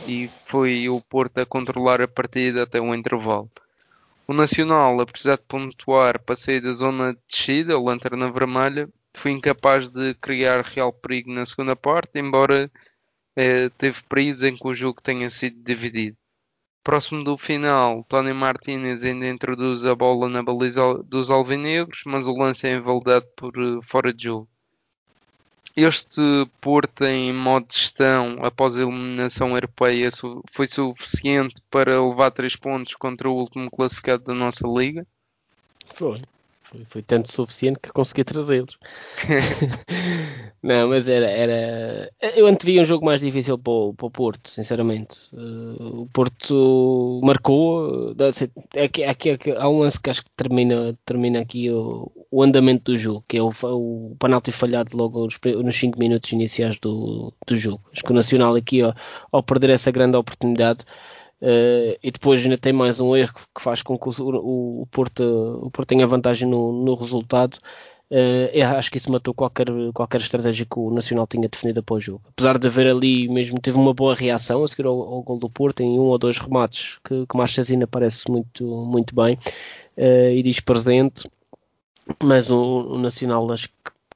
e 0.09 0.31
foi 0.47 0.89
o 0.89 1.03
Porto 1.03 1.37
a 1.37 1.45
controlar 1.45 2.01
a 2.01 2.09
partida 2.09 2.63
até 2.63 2.81
o 2.81 2.95
intervalo. 2.95 3.51
O 4.29 4.35
Nacional, 4.35 5.01
a 5.01 5.07
precisar 5.07 5.37
de 5.37 5.45
pontuar 5.45 6.19
para 6.21 6.35
sair 6.35 6.61
da 6.61 6.73
zona 6.73 7.15
de 7.15 7.21
descida, 7.29 7.79
ou 7.79 7.85
lanterna 7.85 8.31
vermelha, 8.31 8.89
foi 9.15 9.31
incapaz 9.31 9.89
de 9.89 10.15
criar 10.15 10.63
real 10.65 10.93
perigo 10.93 11.33
na 11.33 11.47
segunda 11.47 11.77
parte, 11.77 12.19
embora 12.19 12.71
eh, 13.37 13.69
teve 13.79 14.03
períodos 14.09 14.43
em 14.43 14.57
que 14.57 14.67
o 14.67 14.75
jogo 14.75 15.01
tenha 15.01 15.31
sido 15.31 15.63
dividido. 15.63 16.17
Próximo 16.83 17.23
do 17.25 17.39
final, 17.39 18.05
Tony 18.09 18.33
Martinez 18.33 19.05
ainda 19.05 19.29
introduz 19.29 19.85
a 19.85 19.95
bola 19.95 20.29
na 20.29 20.43
baliza 20.43 20.83
dos 21.05 21.31
alvinegros, 21.31 22.03
mas 22.07 22.27
o 22.27 22.37
lance 22.37 22.67
é 22.67 22.75
invalidado 22.75 23.27
por 23.37 23.53
eh, 23.57 23.81
fora 23.83 24.13
de 24.13 24.25
jogo. 24.25 24.49
Este 25.77 26.23
Porto 26.59 27.05
em 27.05 27.35
modo 27.35 27.67
de 27.67 27.77
gestão 27.77 28.39
após 28.43 28.79
a 28.79 28.83
eliminação 28.83 29.51
europeia 29.51 30.09
foi 30.51 30.67
suficiente 30.67 31.61
para 31.71 32.03
levar 32.03 32.31
3 32.31 32.57
pontos 32.57 32.95
contra 32.95 33.29
o 33.29 33.35
último 33.35 33.71
classificado 33.71 34.25
da 34.25 34.35
nossa 34.35 34.67
liga? 34.67 35.07
Foi. 35.95 36.23
Foi, 36.71 36.85
foi 36.89 37.03
tanto 37.03 37.31
suficiente 37.31 37.79
que 37.81 37.93
consegui 37.93 38.25
trazê-los. 38.25 38.77
não, 40.63 40.89
mas 40.89 41.07
era, 41.07 41.27
era. 41.27 42.11
Eu 42.35 42.47
antevia 42.47 42.83
um 42.83 42.85
jogo 42.85 43.05
mais 43.05 43.21
difícil 43.21 43.57
para 43.57 43.73
o, 43.73 43.95
para 43.95 44.07
o 44.07 44.11
Porto, 44.11 44.51
sinceramente. 44.51 45.17
Uh, 45.33 46.03
o 46.03 46.07
Porto 46.13 47.21
marcou. 47.23 48.15
Aqui, 48.83 49.05
aqui, 49.05 49.31
aqui, 49.31 49.51
há 49.53 49.69
um 49.69 49.79
lance 49.79 50.01
que 50.01 50.11
acho 50.11 50.25
que 50.25 50.31
termina, 50.37 50.99
termina 51.05 51.41
aqui 51.41 51.71
o, 51.71 52.11
o 52.31 52.43
andamento 52.43 52.91
do 52.93 52.99
jogo, 52.99 53.25
que 53.29 53.37
é 53.37 53.43
o, 53.43 53.53
o 53.63 54.17
penalti 54.19 54.51
falhado 54.51 54.97
logo 54.97 55.25
nos, 55.25 55.39
nos 55.63 55.77
5 55.77 55.99
minutos 55.99 56.33
iniciais 56.33 56.79
do, 56.81 57.33
do 57.47 57.57
jogo. 57.57 57.81
Acho 57.93 58.03
que 58.03 58.11
o 58.11 58.15
Nacional 58.15 58.57
aqui, 58.57 58.83
ó, 58.83 58.93
ao 59.31 59.43
perder 59.43 59.71
essa 59.71 59.93
grande 59.93 60.17
oportunidade. 60.17 60.85
Uh, 61.41 61.99
e 62.03 62.11
depois 62.11 62.43
ainda 62.43 62.57
tem 62.57 62.73
mais 62.73 62.99
um 62.99 63.15
erro 63.15 63.35
que 63.55 63.61
faz 63.61 63.83
com 63.83 63.99
que 63.99 64.09
o, 64.09 64.83
o, 64.83 64.87
Porto, 64.91 65.61
o 65.63 65.71
Porto 65.71 65.89
tenha 65.89 66.07
vantagem 66.07 66.49
no, 66.49 66.73
no 66.73 66.95
resultado. 66.95 67.59
Uh, 68.11 68.63
acho 68.77 68.91
que 68.91 68.99
isso 68.99 69.11
matou 69.11 69.35
qualquer, 69.35 69.67
qualquer 69.93 70.21
estratégia 70.21 70.65
que 70.65 70.79
o 70.79 70.91
Nacional 70.91 71.27
tinha 71.27 71.49
definida 71.49 71.83
para 71.83 71.97
o 71.97 72.01
jogo. 72.01 72.23
Apesar 72.29 72.59
de 72.59 72.67
haver 72.67 72.87
ali 72.87 73.29
mesmo, 73.29 73.61
teve 73.61 73.77
uma 73.77 73.93
boa 73.93 74.15
reação 74.15 74.63
a 74.63 74.69
seguir 74.69 74.87
ao, 74.87 74.99
ao 74.99 75.23
gol 75.23 75.39
do 75.39 75.51
Porto 75.51 75.81
em 75.81 75.99
um 75.99 76.05
ou 76.05 76.19
dois 76.19 76.39
remates 76.39 76.99
que, 77.05 77.27
que 77.27 77.37
Marchesina 77.37 77.87
parece 77.87 78.31
muito, 78.31 78.65
muito 78.65 79.15
bem 79.15 79.35
uh, 79.97 80.31
e 80.31 80.43
diz 80.43 80.61
presente. 80.61 81.29
Mas 82.23 82.51
o, 82.51 82.95
o 82.95 82.99
Nacional 82.99 83.51
acho 83.51 83.69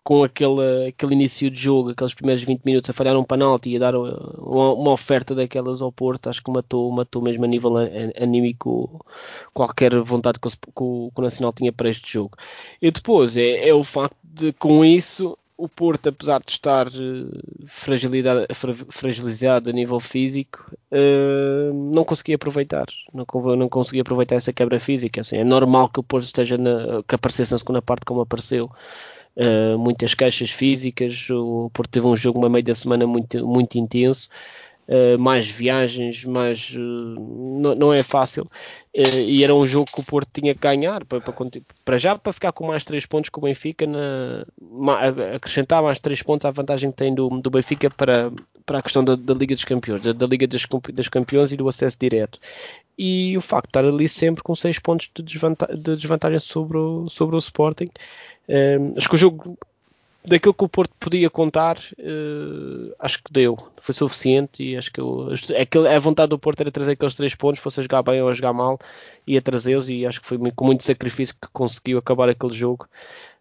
com 0.02 0.24
aquele, 0.24 0.88
aquele 0.88 1.14
início 1.14 1.50
de 1.50 1.58
jogo, 1.58 1.90
aqueles 1.90 2.14
primeiros 2.14 2.42
20 2.42 2.64
minutos 2.64 2.90
a 2.90 2.92
falhar 2.92 3.16
um 3.16 3.24
penalti 3.24 3.70
e 3.70 3.76
a 3.76 3.78
dar 3.78 3.94
uma, 3.94 4.72
uma, 4.72 4.90
oferta 4.92 5.34
daquelas 5.34 5.82
ao 5.82 5.92
Porto, 5.92 6.28
acho 6.28 6.42
que 6.42 6.50
matou, 6.50 6.90
matou 6.90 7.20
mesmo 7.22 7.44
a 7.44 7.48
nível 7.48 7.72
anímico 8.20 9.04
qualquer 9.52 9.94
vontade 10.00 10.38
que 10.40 10.48
o, 10.48 10.50
que 10.50 11.20
o, 11.20 11.22
Nacional 11.22 11.52
tinha 11.52 11.72
para 11.72 11.90
este 11.90 12.12
jogo. 12.12 12.36
E 12.80 12.90
depois 12.90 13.36
é, 13.36 13.68
é 13.68 13.74
o 13.74 13.84
facto 13.84 14.16
de, 14.24 14.52
com 14.54 14.84
isso, 14.84 15.36
o 15.60 15.68
Porto, 15.68 16.08
apesar 16.08 16.40
de 16.40 16.50
estar 16.52 16.88
uh, 16.88 17.68
fragilizado 18.88 19.68
a 19.68 19.72
nível 19.72 20.00
físico, 20.00 20.74
uh, 20.90 21.74
não 21.74 22.02
conseguia 22.02 22.36
aproveitar. 22.36 22.86
Não, 23.12 23.26
não 23.56 23.68
conseguia 23.68 24.00
aproveitar 24.00 24.36
essa 24.36 24.54
quebra 24.54 24.80
física. 24.80 25.20
Assim, 25.20 25.36
é 25.36 25.44
normal 25.44 25.90
que 25.90 26.00
o 26.00 26.02
Porto 26.02 26.24
esteja 26.24 26.56
na, 26.56 27.02
que 27.06 27.14
aparecesse 27.14 27.52
na 27.52 27.58
segunda 27.58 27.82
parte 27.82 28.06
como 28.06 28.22
apareceu. 28.22 28.70
Uh, 29.36 29.78
muitas 29.78 30.14
queixas 30.14 30.50
físicas. 30.50 31.28
O 31.30 31.70
Porto 31.72 31.90
teve 31.90 32.06
um 32.06 32.16
jogo 32.16 32.38
uma 32.38 32.48
meia 32.48 32.62
da 32.62 32.74
semana 32.74 33.06
muito, 33.06 33.46
muito 33.46 33.78
intenso. 33.78 34.28
Uh, 34.88 35.16
mais 35.16 35.46
viagens, 35.46 36.24
mais 36.24 36.74
uh, 36.74 37.60
não, 37.60 37.76
não, 37.76 37.92
é 37.92 38.02
fácil. 38.02 38.42
Uh, 38.92 39.20
e 39.20 39.44
era 39.44 39.54
um 39.54 39.64
jogo 39.64 39.88
que 39.92 40.00
o 40.00 40.04
Porto 40.04 40.28
tinha 40.32 40.52
que 40.52 40.60
ganhar 40.60 41.04
para, 41.04 41.20
para, 41.20 41.32
para, 41.84 41.96
já 41.96 42.18
para 42.18 42.32
ficar 42.32 42.50
com 42.50 42.66
mais 42.66 42.82
3 42.82 43.06
pontos 43.06 43.30
com 43.30 43.40
o 43.40 43.44
Benfica, 43.44 43.86
na, 43.86 44.44
acrescentar 45.36 45.80
mais 45.80 46.00
3 46.00 46.22
pontos 46.22 46.44
à 46.44 46.50
vantagem 46.50 46.90
que 46.90 46.96
tem 46.96 47.14
do, 47.14 47.28
do 47.28 47.50
Benfica 47.50 47.88
para, 47.88 48.32
para 48.66 48.80
a 48.80 48.82
questão 48.82 49.04
da, 49.04 49.14
da 49.14 49.32
Liga 49.32 49.54
dos 49.54 49.64
Campeões, 49.64 50.02
da, 50.02 50.12
da 50.12 50.26
Liga 50.26 50.48
das, 50.48 51.08
Campeões 51.08 51.52
e 51.52 51.56
do 51.56 51.68
acesso 51.68 51.96
direto. 52.00 52.40
E 52.98 53.36
o 53.38 53.40
facto 53.40 53.66
de 53.66 53.70
estar 53.70 53.84
ali 53.84 54.08
sempre 54.08 54.42
com 54.42 54.56
6 54.56 54.80
pontos 54.80 55.08
de 55.14 55.22
desvantagem, 55.22 55.76
de 55.76 55.94
desvantagem 55.94 56.40
sobre, 56.40 56.78
o, 56.78 57.08
sobre 57.08 57.36
o 57.36 57.38
Sporting. 57.38 57.90
acho 58.96 59.08
que 59.08 59.14
o 59.14 59.18
jogo 59.18 59.56
daquilo 60.24 60.54
que 60.54 60.64
o 60.64 60.68
Porto 60.68 60.94
podia 61.00 61.30
contar, 61.30 61.78
uh, 61.98 62.94
acho 62.98 63.22
que 63.22 63.32
deu, 63.32 63.58
foi 63.80 63.94
suficiente 63.94 64.62
e 64.62 64.76
acho 64.76 64.92
que 64.92 65.00
eu, 65.00 65.28
aquele, 65.58 65.88
a 65.88 65.98
vontade 65.98 66.30
do 66.30 66.38
Porto 66.38 66.60
era 66.60 66.70
trazer 66.70 66.92
aqueles 66.92 67.14
três 67.14 67.34
pontos, 67.34 67.60
fosse 67.60 67.80
a 67.80 67.82
jogar 67.82 68.02
bem 68.02 68.20
ou 68.20 68.28
a 68.28 68.32
jogar 68.32 68.52
mal, 68.52 68.78
ia 69.26 69.40
trazê-los 69.40 69.88
e 69.88 70.06
acho 70.06 70.20
que 70.20 70.26
foi 70.26 70.38
com 70.52 70.64
muito 70.64 70.84
sacrifício 70.84 71.34
que 71.34 71.48
conseguiu 71.52 71.98
acabar 71.98 72.28
aquele 72.28 72.54
jogo. 72.54 72.86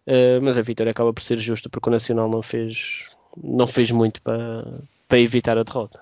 Uh, 0.06 0.40
mas 0.42 0.56
a 0.56 0.62
vitória 0.62 0.90
acaba 0.90 1.12
por 1.12 1.22
ser 1.22 1.38
justa 1.38 1.68
porque 1.68 1.88
o 1.88 1.92
Nacional 1.92 2.28
não 2.28 2.42
fez, 2.42 3.04
não 3.36 3.66
fez 3.66 3.90
muito 3.90 4.20
para, 4.22 4.66
para 5.06 5.20
evitar 5.20 5.58
a 5.58 5.62
derrota. 5.62 6.00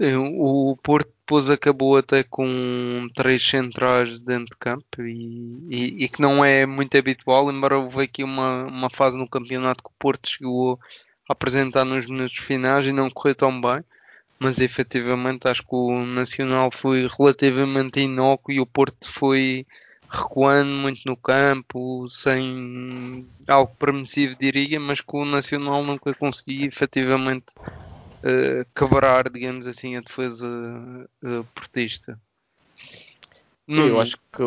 O 0.00 0.78
Porto 0.82 1.12
depois 1.30 1.48
acabou 1.48 1.96
até 1.96 2.24
com 2.24 3.08
três 3.14 3.40
centrais 3.40 4.18
dentro 4.18 4.46
de 4.46 4.56
campo 4.58 5.00
e, 5.00 5.64
e, 5.70 6.04
e, 6.04 6.08
que 6.08 6.20
não 6.20 6.44
é 6.44 6.66
muito 6.66 6.98
habitual, 6.98 7.48
embora 7.52 7.78
houve 7.78 8.02
aqui 8.02 8.24
uma, 8.24 8.64
uma 8.64 8.90
fase 8.90 9.16
no 9.16 9.28
campeonato 9.28 9.80
que 9.80 9.90
o 9.90 9.96
Porto 9.96 10.28
chegou 10.28 10.80
a 11.28 11.32
apresentar 11.32 11.84
nos 11.84 12.06
minutos 12.06 12.38
finais 12.38 12.84
e 12.84 12.92
não 12.92 13.08
correu 13.08 13.36
tão 13.36 13.60
bem, 13.60 13.84
mas 14.40 14.58
efetivamente 14.58 15.46
acho 15.46 15.62
que 15.62 15.68
o 15.70 16.04
Nacional 16.04 16.68
foi 16.72 17.06
relativamente 17.06 18.00
inócuo 18.00 18.52
e 18.52 18.58
o 18.60 18.66
Porto 18.66 19.08
foi 19.08 19.64
recuando 20.10 20.72
muito 20.72 21.02
no 21.06 21.16
campo, 21.16 22.08
sem 22.10 23.24
algo 23.46 23.72
permissivo 23.78 24.34
diria, 24.34 24.80
mas 24.80 25.00
que 25.00 25.16
o 25.16 25.24
Nacional 25.24 25.84
nunca 25.84 26.12
conseguia 26.12 26.66
efetivamente 26.66 27.54
uh, 28.22 28.66
quebrar, 28.74 29.28
digamos 29.28 29.66
assim, 29.66 29.96
a 29.96 30.00
defesa 30.00 30.48
uh, 30.48 31.44
portista. 31.54 32.18
Eu 33.68 34.00
acho 34.00 34.16
que 34.32 34.42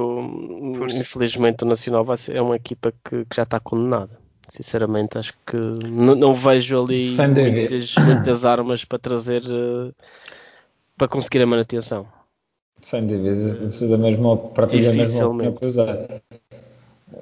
infelizmente 0.98 1.64
o 1.64 1.68
Nacional 1.68 2.04
vai 2.04 2.18
ser, 2.18 2.36
é 2.36 2.42
uma 2.42 2.58
equipa 2.58 2.94
que, 3.06 3.24
que 3.24 3.36
já 3.36 3.44
está 3.44 3.58
condenada. 3.58 4.20
Sinceramente, 4.50 5.18
acho 5.18 5.34
que 5.48 5.56
não 5.56 6.36
vejo 6.36 6.84
ali 6.84 7.10
muitas, 7.16 7.96
muitas, 7.96 8.44
armas 8.44 8.84
para 8.84 9.00
trazer 9.00 9.42
uh, 9.46 9.94
para 10.98 11.08
conseguir 11.08 11.42
a 11.42 11.46
manutenção. 11.46 12.06
Sem 12.82 13.08
dúvida, 13.08 13.66
isso 13.66 13.88
da 13.88 13.98
mesma, 13.98 14.36
partilho 14.36 14.88
da 14.88 14.94
mesma 14.94 15.28
opinião 15.28 15.54
que 15.54 15.66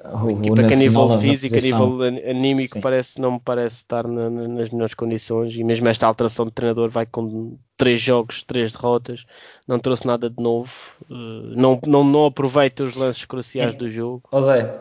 uma 0.04 0.32
equipa 0.32 0.64
que 0.64 0.74
a 0.74 0.76
nível 0.76 1.20
físico, 1.20 1.54
a 1.54 1.60
nível 1.60 2.02
anímico, 2.28 2.80
parece, 2.80 3.20
não 3.20 3.32
me 3.32 3.40
parece 3.40 3.76
estar 3.76 4.06
na, 4.06 4.28
na, 4.28 4.48
nas 4.48 4.70
melhores 4.70 4.94
condições. 4.94 5.54
E 5.54 5.62
mesmo 5.62 5.88
esta 5.88 6.06
alteração 6.06 6.46
de 6.46 6.52
treinador 6.52 6.90
vai 6.90 7.06
com 7.06 7.56
três 7.76 8.00
jogos, 8.00 8.42
três 8.42 8.72
derrotas, 8.72 9.24
não 9.66 9.78
trouxe 9.78 10.06
nada 10.06 10.28
de 10.28 10.42
novo, 10.42 10.72
uh, 11.10 11.14
não, 11.14 11.78
não, 11.86 12.04
não 12.04 12.26
aproveita 12.26 12.82
os 12.82 12.94
lances 12.94 13.24
cruciais 13.24 13.74
do 13.74 13.88
jogo. 13.88 14.22
José, 14.32 14.74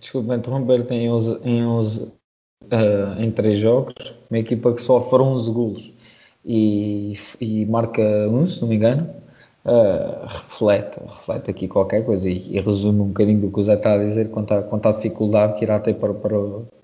desculpa 0.00 0.36
interromper, 0.36 0.86
tem 0.86 1.10
11, 1.10 1.40
em 1.44 1.66
11 1.66 2.02
uh, 2.04 2.12
em 3.18 3.30
três 3.30 3.58
jogos, 3.58 3.94
uma 4.30 4.38
equipa 4.38 4.72
que 4.72 4.82
sofre 4.82 5.20
11 5.20 5.50
golos. 5.50 5.90
E, 6.44 7.18
e 7.38 7.66
marca 7.66 8.02
um, 8.30 8.48
se 8.48 8.62
não 8.62 8.68
me 8.68 8.76
engano 8.76 9.20
uh, 9.64 10.26
reflete, 10.26 10.98
reflete 11.00 11.50
aqui 11.50 11.68
qualquer 11.68 12.04
coisa 12.04 12.28
e, 12.28 12.56
e, 12.56 12.60
resume 12.60 13.00
um 13.00 13.08
bocadinho 13.08 13.40
do 13.40 13.50
que 13.50 13.60
o 13.60 13.62
Zé 13.62 13.74
está 13.74 13.94
a 13.94 13.98
dizer 13.98 14.30
quanto 14.30 14.52
à, 14.52 14.62
quanto 14.62 14.86
à 14.86 14.92
dificuldade 14.92 15.58
que 15.58 15.64
irá 15.64 15.78
ter 15.78 15.94
para, 15.94 16.14
para, 16.14 16.36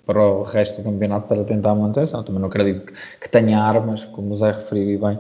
para 0.05 0.23
o 0.23 0.43
resto 0.43 0.79
do 0.79 0.85
campeonato 0.85 1.29
para 1.29 1.45
tentar 1.45 1.71
a 1.71 1.75
manutenção. 1.75 2.23
Também 2.23 2.41
não 2.41 2.49
acredito 2.49 2.87
que, 2.87 2.93
que 3.21 3.29
tenha 3.29 3.61
armas, 3.61 4.05
como 4.05 4.33
o 4.33 4.35
Zé 4.35 4.49
referiu 4.49 5.01
bem, 5.01 5.19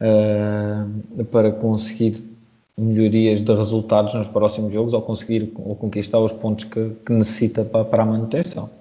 uh, 0.00 1.24
para 1.26 1.52
conseguir 1.52 2.22
melhorias 2.76 3.42
de 3.42 3.54
resultados 3.54 4.14
nos 4.14 4.26
próximos 4.28 4.72
jogos 4.72 4.94
ou 4.94 5.02
conseguir 5.02 5.52
ou 5.56 5.76
conquistar 5.76 6.18
os 6.18 6.32
pontos 6.32 6.64
que, 6.64 6.92
que 7.04 7.12
necessita 7.12 7.64
para, 7.64 7.84
para 7.84 8.02
a 8.02 8.06
manutenção 8.06 8.79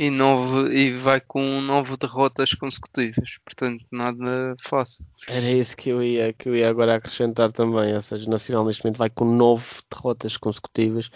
e, 0.00 0.08
nove, 0.08 0.74
e 0.74 0.98
vai 0.98 1.20
com 1.20 1.60
nove 1.60 1.94
derrotas 1.98 2.54
consecutivas, 2.54 3.36
portanto 3.44 3.84
nada 3.92 4.56
fácil. 4.62 5.04
Era 5.28 5.50
isso 5.50 5.76
que 5.76 5.90
eu 5.90 6.02
ia, 6.02 6.32
que 6.32 6.48
eu 6.48 6.56
ia 6.56 6.70
agora 6.70 6.96
acrescentar 6.96 7.52
também, 7.52 7.94
ou 7.94 8.00
seja, 8.00 8.26
o 8.26 8.30
Nacional 8.30 8.64
neste 8.64 8.82
momento 8.82 8.96
vai 8.96 9.10
com 9.10 9.26
nove 9.26 9.66
derrotas 9.92 10.38
consecutivas, 10.38 11.10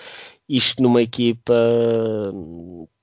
isto 0.46 0.82
numa 0.82 1.00
equipa 1.00 1.54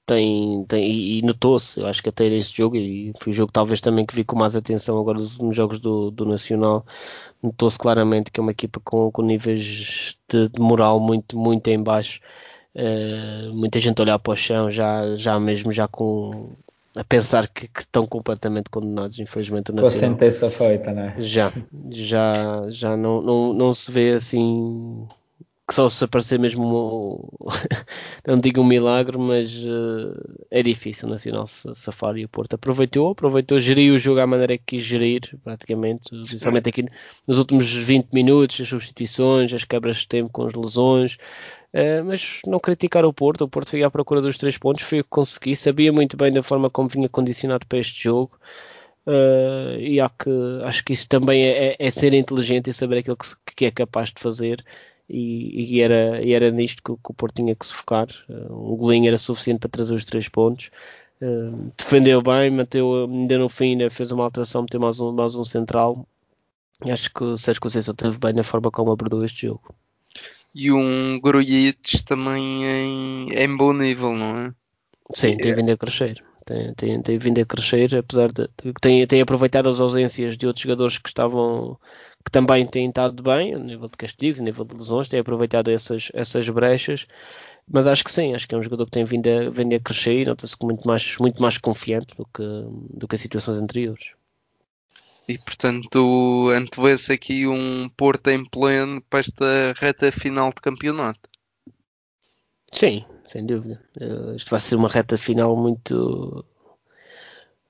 tem, 0.05 0.63
tem 0.67 1.17
e, 1.17 1.21
notou-se, 1.23 1.79
eu 1.79 1.87
acho 1.87 2.03
que 2.03 2.09
até 2.09 2.27
este 2.27 2.55
jogo, 2.57 2.75
e 2.75 3.11
foi 3.19 3.31
o 3.31 3.35
jogo 3.35 3.51
talvez 3.51 3.81
também 3.81 4.05
que 4.05 4.15
vi 4.15 4.23
com 4.23 4.37
mais 4.37 4.55
atenção 4.55 4.99
agora 4.99 5.17
nos 5.17 5.55
jogos 5.55 5.79
do, 5.79 6.11
do 6.11 6.27
Nacional, 6.27 6.85
notou-se 7.41 7.79
claramente 7.79 8.29
que 8.29 8.39
é 8.39 8.43
uma 8.43 8.51
equipa 8.51 8.79
com, 8.83 9.11
com 9.11 9.23
níveis 9.23 10.15
de, 10.29 10.47
de 10.47 10.59
moral 10.59 10.99
muito, 10.99 11.35
muito 11.35 11.67
em 11.69 11.81
baixo 11.81 12.19
Uh, 12.73 13.53
muita 13.53 13.79
gente 13.79 14.01
olhar 14.01 14.17
para 14.17 14.33
o 14.33 14.35
chão 14.35 14.71
já, 14.71 15.15
já 15.17 15.39
mesmo 15.39 15.73
já 15.73 15.87
com 15.87 16.49
a 16.95 17.03
pensar 17.03 17.47
que, 17.47 17.67
que 17.67 17.81
estão 17.81 18.05
completamente 18.05 18.69
condenados, 18.69 19.19
infelizmente. 19.19 19.71
Com 19.71 19.85
a 19.85 19.91
sentença 19.91 20.49
feita, 20.49 20.91
né? 20.91 21.15
Já, 21.19 21.51
já, 21.89 22.65
já 22.69 22.97
não, 22.97 23.21
não, 23.21 23.53
não 23.53 23.73
se 23.73 23.91
vê 23.91 24.11
assim 24.11 25.07
que 25.71 25.75
só 25.75 25.89
se 25.89 26.03
aparecer 26.03 26.37
mesmo, 26.37 27.29
não 28.27 28.37
digo 28.37 28.59
um 28.59 28.65
milagre, 28.65 29.17
mas 29.17 29.55
uh, 29.63 30.37
é 30.51 30.61
difícil 30.61 31.07
o 31.07 31.11
Nacional 31.11 31.47
safar 31.47 32.17
e 32.17 32.25
o 32.25 32.29
Porto 32.29 32.55
aproveitou, 32.55 33.11
aproveitou, 33.11 33.57
geriu 33.57 33.95
o 33.95 33.99
jogo 33.99 34.19
à 34.19 34.27
maneira 34.27 34.57
que 34.57 34.75
quis 34.75 34.83
gerir, 34.83 35.21
praticamente, 35.41 36.09
principalmente 36.09 36.67
aqui 36.67 36.85
nos 37.25 37.37
últimos 37.37 37.71
20 37.71 38.09
minutos, 38.11 38.59
as 38.59 38.67
substituições, 38.67 39.53
as 39.53 39.63
quebras 39.63 39.97
de 39.97 40.09
tempo 40.09 40.29
com 40.29 40.45
as 40.45 40.53
lesões, 40.53 41.17
Uh, 41.73 42.03
mas 42.03 42.41
não 42.45 42.59
criticar 42.59 43.05
o 43.05 43.13
Porto, 43.13 43.45
o 43.45 43.49
Porto 43.49 43.69
foi 43.69 43.83
à 43.83 43.89
procura 43.89 44.21
dos 44.21 44.37
três 44.37 44.57
pontos, 44.57 44.83
foi 44.83 44.99
o 44.99 45.03
que 45.03 45.09
consegui, 45.09 45.55
sabia 45.55 45.91
muito 45.91 46.17
bem 46.17 46.31
da 46.31 46.43
forma 46.43 46.69
como 46.69 46.89
vinha 46.89 47.07
condicionado 47.07 47.65
para 47.65 47.79
este 47.79 48.03
jogo. 48.03 48.37
Uh, 49.07 49.79
e 49.79 49.99
há 49.99 50.09
que, 50.09 50.29
acho 50.63 50.83
que 50.85 50.93
isso 50.93 51.07
também 51.07 51.43
é, 51.43 51.69
é, 51.71 51.75
é 51.79 51.91
ser 51.91 52.13
inteligente 52.13 52.69
e 52.69 52.73
saber 52.73 52.99
aquilo 52.99 53.17
que, 53.17 53.27
que 53.55 53.65
é 53.65 53.71
capaz 53.71 54.09
de 54.09 54.21
fazer. 54.21 54.63
E, 55.09 55.75
e, 55.75 55.81
era, 55.81 56.21
e 56.23 56.33
era 56.33 56.51
nisto 56.51 56.81
que, 56.83 56.93
que, 56.93 57.11
o 57.11 57.13
Porto 57.13 57.35
tinha 57.35 57.55
que 57.55 57.65
se 57.65 57.73
focar. 57.73 58.07
Uh, 58.29 58.73
um 58.73 58.77
golinho 58.77 59.07
era 59.07 59.17
suficiente 59.17 59.59
para 59.61 59.69
trazer 59.69 59.95
os 59.95 60.05
três 60.05 60.27
pontos. 60.27 60.69
Uh, 61.21 61.71
defendeu 61.77 62.21
bem, 62.21 62.49
meteu, 62.51 63.05
ainda 63.05 63.37
no 63.37 63.49
fim 63.49 63.71
ainda 63.71 63.89
fez 63.89 64.11
uma 64.11 64.23
alteração, 64.25 64.63
meteu 64.63 64.79
mais 64.79 64.99
um, 64.99 65.11
mais 65.13 65.35
um 65.35 65.45
central. 65.45 66.07
Acho 66.81 67.13
que 67.13 67.23
o 67.23 67.37
Sérgio 67.37 67.61
Conceição 67.61 67.93
teve 67.95 68.17
bem 68.17 68.33
na 68.33 68.43
forma 68.43 68.71
como 68.71 68.91
abordou 68.91 69.23
este 69.25 69.47
jogo 69.47 69.75
e 70.53 70.71
um 70.71 71.19
Grujic 71.19 72.03
também 72.03 72.63
em, 72.65 73.33
em 73.33 73.57
bom 73.57 73.73
nível, 73.73 74.13
não 74.13 74.37
é? 74.37 74.53
Sim, 75.13 75.37
tem 75.37 75.53
vindo 75.53 75.71
a 75.71 75.77
crescer. 75.77 76.23
Tem, 76.45 76.73
tem, 76.73 77.01
tem 77.01 77.17
vindo 77.19 77.39
a 77.39 77.45
crescer, 77.45 77.95
apesar 77.95 78.31
de 78.31 78.47
que 78.47 78.73
tem, 78.81 79.05
tem 79.05 79.21
aproveitado 79.21 79.69
as 79.69 79.79
ausências 79.79 80.37
de 80.37 80.47
outros 80.47 80.63
jogadores 80.63 80.97
que 80.97 81.07
estavam 81.07 81.77
que 82.23 82.31
também 82.31 82.65
têm 82.67 82.89
estado 82.89 83.21
bem, 83.23 83.53
a 83.53 83.59
nível 83.59 83.87
de 83.87 83.97
castigos, 83.97 84.39
a 84.39 84.43
nível 84.43 84.63
de 84.65 84.75
lesões, 84.75 85.07
tem 85.07 85.19
aproveitado 85.19 85.69
essas, 85.71 86.09
essas 86.13 86.47
brechas, 86.49 87.07
mas 87.67 87.87
acho 87.87 88.03
que 88.03 88.11
sim, 88.11 88.35
acho 88.35 88.47
que 88.47 88.53
é 88.55 88.57
um 88.57 88.63
jogador 88.63 88.85
que 88.85 88.91
tem 88.91 89.05
vindo 89.05 89.27
a, 89.27 89.49
vindo 89.49 89.73
a 89.75 89.79
crescer 89.79 90.21
e 90.21 90.25
nota-se 90.25 90.55
muito 90.61 90.87
mais, 90.87 91.17
muito 91.19 91.41
mais 91.41 91.57
confiante 91.57 92.15
do 92.15 92.25
que, 92.25 92.43
do 92.97 93.07
que 93.07 93.15
as 93.15 93.21
situações 93.21 93.57
anteriores. 93.57 94.11
E 95.31 95.37
portanto 95.37 96.49
antevê-se 96.49 97.13
aqui 97.13 97.47
um 97.47 97.87
Porto 97.87 98.27
em 98.27 98.43
pleno 98.43 99.01
para 99.09 99.21
esta 99.21 99.73
reta 99.77 100.11
final 100.11 100.49
de 100.49 100.61
campeonato. 100.61 101.29
Sim, 102.73 103.05
sem 103.25 103.45
dúvida. 103.45 103.81
Uh, 103.95 104.35
isto 104.35 104.49
vai 104.49 104.59
ser 104.59 104.75
uma 104.75 104.89
reta 104.89 105.17
final 105.17 105.55
muito 105.55 106.45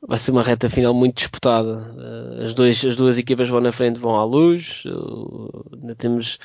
vai 0.08 0.18
ser 0.18 0.32
uma 0.32 0.42
reta 0.44 0.70
final 0.70 0.94
muito 0.94 1.18
disputada. 1.18 1.96
Eh, 2.42 2.46
as, 2.46 2.54
dois, 2.54 2.84
as 2.84 2.96
duas 2.96 3.18
equipas 3.18 3.50
vão 3.50 3.62
na 3.62 3.72
frente, 3.72 4.00
vão 4.00 4.16
à 4.16 4.24
luz. 4.24 4.84
Ainda 5.74 5.96
temos 5.96 6.40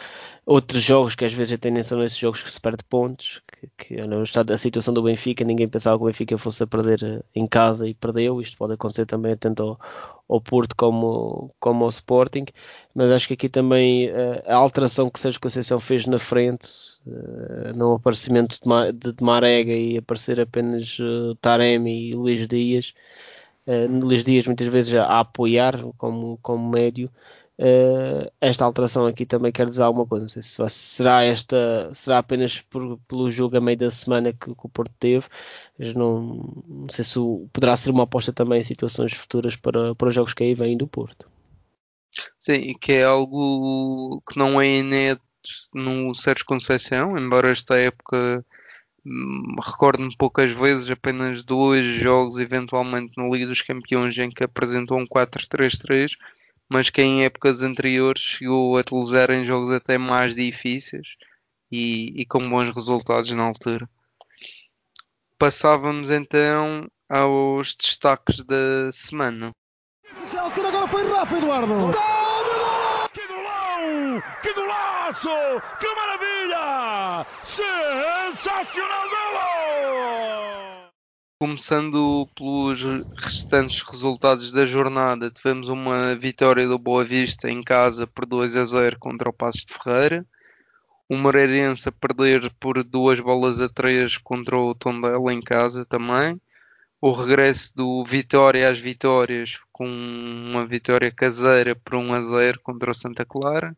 outros 0.45 0.83
jogos 0.83 1.15
que 1.15 1.25
às 1.25 1.33
vezes 1.33 1.55
a 1.55 1.59
tendência 1.59 1.91
são 1.91 2.05
esses 2.05 2.19
jogos 2.19 2.43
que 2.43 2.51
se 2.51 2.61
perde 2.61 2.85
pontos. 2.85 3.43
Que, 3.79 3.97
que 3.97 4.23
estado 4.25 4.49
da 4.49 4.59
situação 4.59 4.93
do 4.93 5.03
Benfica, 5.03 5.45
ninguém 5.45 5.69
pensava 5.69 5.97
que 5.97 6.05
o 6.05 6.07
Benfica 6.07 6.39
fosse 6.39 6.63
a 6.63 6.67
perder 6.67 7.03
eh, 7.03 7.23
em 7.35 7.47
casa 7.47 7.89
e 7.89 7.95
perdeu. 7.95 8.41
Isto 8.43 8.59
pode 8.59 8.75
acontecer 8.75 9.07
também 9.07 9.35
tanto 9.37 9.63
ao, 9.63 9.81
ao 10.29 10.41
Porto 10.41 10.77
como, 10.77 11.55
como 11.59 11.85
ao 11.85 11.91
Sporting. 11.91 12.45
Mas 12.95 13.11
acho 13.11 13.29
que 13.29 13.35
aqui 13.35 13.49
também 13.49 14.09
eh, 14.09 14.45
a 14.47 14.57
alteração 14.57 15.09
que 15.09 15.19
Sérgio 15.19 15.41
Conceição 15.41 15.81
fez 15.81 16.05
na 16.07 16.19
frente, 16.19 16.69
no 17.75 17.95
aparecimento 17.95 18.59
de, 18.93 19.13
de 19.13 19.25
Marega 19.25 19.73
e 19.73 19.97
aparecer 19.97 20.41
apenas 20.41 20.99
Taremi 21.41 22.11
e 22.11 22.15
Luís 22.15 22.47
Dias 22.49 22.93
uh, 23.67 24.23
Dias 24.25 24.47
muitas 24.47 24.69
vezes 24.69 24.95
a, 24.95 25.21
apoiar 25.21 25.83
como, 25.97 26.39
como 26.43 26.71
médio. 26.71 27.11
Uh, 27.59 28.31
esta 28.39 28.67
alteração 28.67 29.07
aqui 29.07 29.25
também 29.25 29.51
quer 29.51 29.67
dizer 29.67 29.83
alguma 29.83 30.07
coisa. 30.07 30.25
Não 30.25 30.29
sei 30.29 30.43
se 30.43 30.69
será 30.71 31.25
esta, 31.25 31.91
será 31.95 32.19
apenas 32.19 32.61
por, 32.61 32.99
pelo 33.09 33.31
jogo 33.31 33.57
a 33.57 33.61
meio 33.61 33.79
da 33.79 33.91
semana 33.91 34.33
que, 34.33 34.55
que 34.55 34.67
o 34.67 34.69
Porto 34.69 34.93
teve. 34.99 35.27
Mas 35.79 35.95
não, 35.95 36.63
não 36.69 36.89
sei 36.91 37.05
se 37.05 37.19
o, 37.19 37.49
poderá 37.53 37.77
ser 37.77 37.91
uma 37.91 38.05
aposta 38.05 38.33
também 38.33 38.61
em 38.61 38.65
situações 38.65 39.13
futuras 39.15 39.57
para, 39.57 39.95
para 39.95 40.09
os 40.09 40.15
jogos 40.15 40.35
que 40.35 40.45
aí 40.45 40.55
vêm 40.55 40.77
do 40.77 40.87
Porto. 40.87 41.29
Sim, 42.39 42.75
que 42.81 42.93
é 42.93 43.05
algo 43.05 44.23
que 44.29 44.39
não 44.39 44.61
é 44.61 44.79
inédito 44.79 45.23
no 45.73 46.15
Sérgio 46.15 46.47
Conceição, 46.47 47.17
embora 47.17 47.51
esta 47.51 47.77
época 47.77 48.45
recordo-me 49.65 50.15
poucas 50.17 50.51
vezes, 50.51 50.91
apenas 50.91 51.43
dois 51.43 51.87
jogos, 51.87 52.39
eventualmente 52.39 53.13
na 53.17 53.29
Liga 53.29 53.47
dos 53.47 53.63
Campeões, 53.63 54.17
em 54.19 54.31
que 54.31 54.45
apresentou 54.45 54.99
um 54.99 55.07
4-3-3, 55.07 56.13
mas 56.69 56.91
que 56.91 57.03
em 57.03 57.25
épocas 57.25 57.63
anteriores 57.63 58.23
chegou 58.23 58.77
a 58.77 58.81
utilizar 58.81 59.31
em 59.31 59.45
jogos 59.45 59.73
até 59.73 59.97
mais 59.97 60.35
difíceis 60.35 61.17
e, 61.71 62.21
e 62.21 62.27
com 62.27 62.49
bons 62.49 62.71
resultados 62.71 63.31
na 63.31 63.45
altura. 63.45 63.89
Passávamos 65.39 66.11
então 66.11 66.89
aos 67.09 67.77
destaques 67.77 68.43
da 68.43 68.91
semana. 68.93 69.53
Agora 70.87 70.89
foi 70.89 71.09
Rafa 71.09 71.37
Eduardo. 71.37 71.93
Que 73.13 73.27
golão! 73.27 74.23
Que 74.43 74.53
golaço! 75.07 75.29
Que 75.79 75.95
maravilha! 75.95 77.27
Sensacional! 77.45 79.07
Começando 81.39 82.29
pelos 82.35 82.83
restantes 83.15 83.83
resultados 83.83 84.51
da 84.51 84.65
jornada, 84.65 85.31
tivemos 85.31 85.69
uma 85.69 86.15
vitória 86.17 86.67
do 86.67 86.79
Boa 86.79 87.05
Vista 87.05 87.51
em 87.51 87.63
casa 87.63 88.07
por 88.07 88.25
2 88.25 88.57
a 88.57 88.65
0 88.65 88.99
contra 88.99 89.29
o 89.29 89.33
Passos 89.33 89.65
de 89.65 89.75
Ferreira. 89.75 90.27
O 91.09 91.17
Moreirense 91.17 91.89
a 91.89 91.93
perder 91.93 92.53
por 92.59 92.83
duas 92.83 93.21
bolas 93.21 93.61
a 93.61 93.69
3 93.69 94.17
contra 94.19 94.57
o 94.57 94.75
Tondela 94.75 95.33
em 95.33 95.41
casa 95.41 95.85
também. 95.85 96.41
O 97.01 97.13
regresso 97.13 97.71
do 97.77 98.05
Vitória 98.05 98.69
às 98.69 98.79
vitórias 98.79 99.61
com 99.71 99.87
uma 99.87 100.67
vitória 100.67 101.13
caseira 101.13 101.77
por 101.77 101.95
1 101.95 102.15
a 102.15 102.21
0 102.23 102.61
contra 102.61 102.91
o 102.91 102.95
Santa 102.95 103.25
Clara 103.25 103.77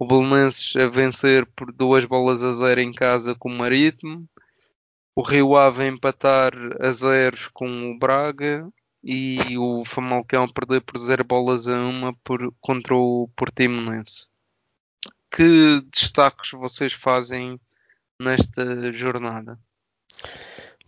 o 0.00 0.06
Belenenses 0.06 0.74
a 0.76 0.88
vencer 0.88 1.44
por 1.54 1.70
duas 1.70 2.06
bolas 2.06 2.42
a 2.42 2.54
zero 2.54 2.80
em 2.80 2.90
casa 2.90 3.34
com 3.34 3.50
o 3.50 3.54
Marítimo, 3.54 4.26
o 5.14 5.20
Rio 5.20 5.54
Ave 5.54 5.82
a 5.82 5.88
empatar 5.88 6.54
a 6.80 6.90
zeros 6.90 7.48
com 7.48 7.90
o 7.90 7.98
Braga 7.98 8.66
e 9.04 9.58
o 9.58 9.84
Famalicão 9.84 10.44
a 10.44 10.52
perder 10.52 10.80
por 10.80 10.98
zero 10.98 11.22
bolas 11.22 11.68
a 11.68 11.78
uma 11.78 12.14
por, 12.24 12.50
contra 12.62 12.96
o 12.96 13.28
Portimonense. 13.36 14.26
Que 15.30 15.82
destaques 15.92 16.52
vocês 16.52 16.94
fazem 16.94 17.60
nesta 18.18 18.90
jornada? 18.94 19.58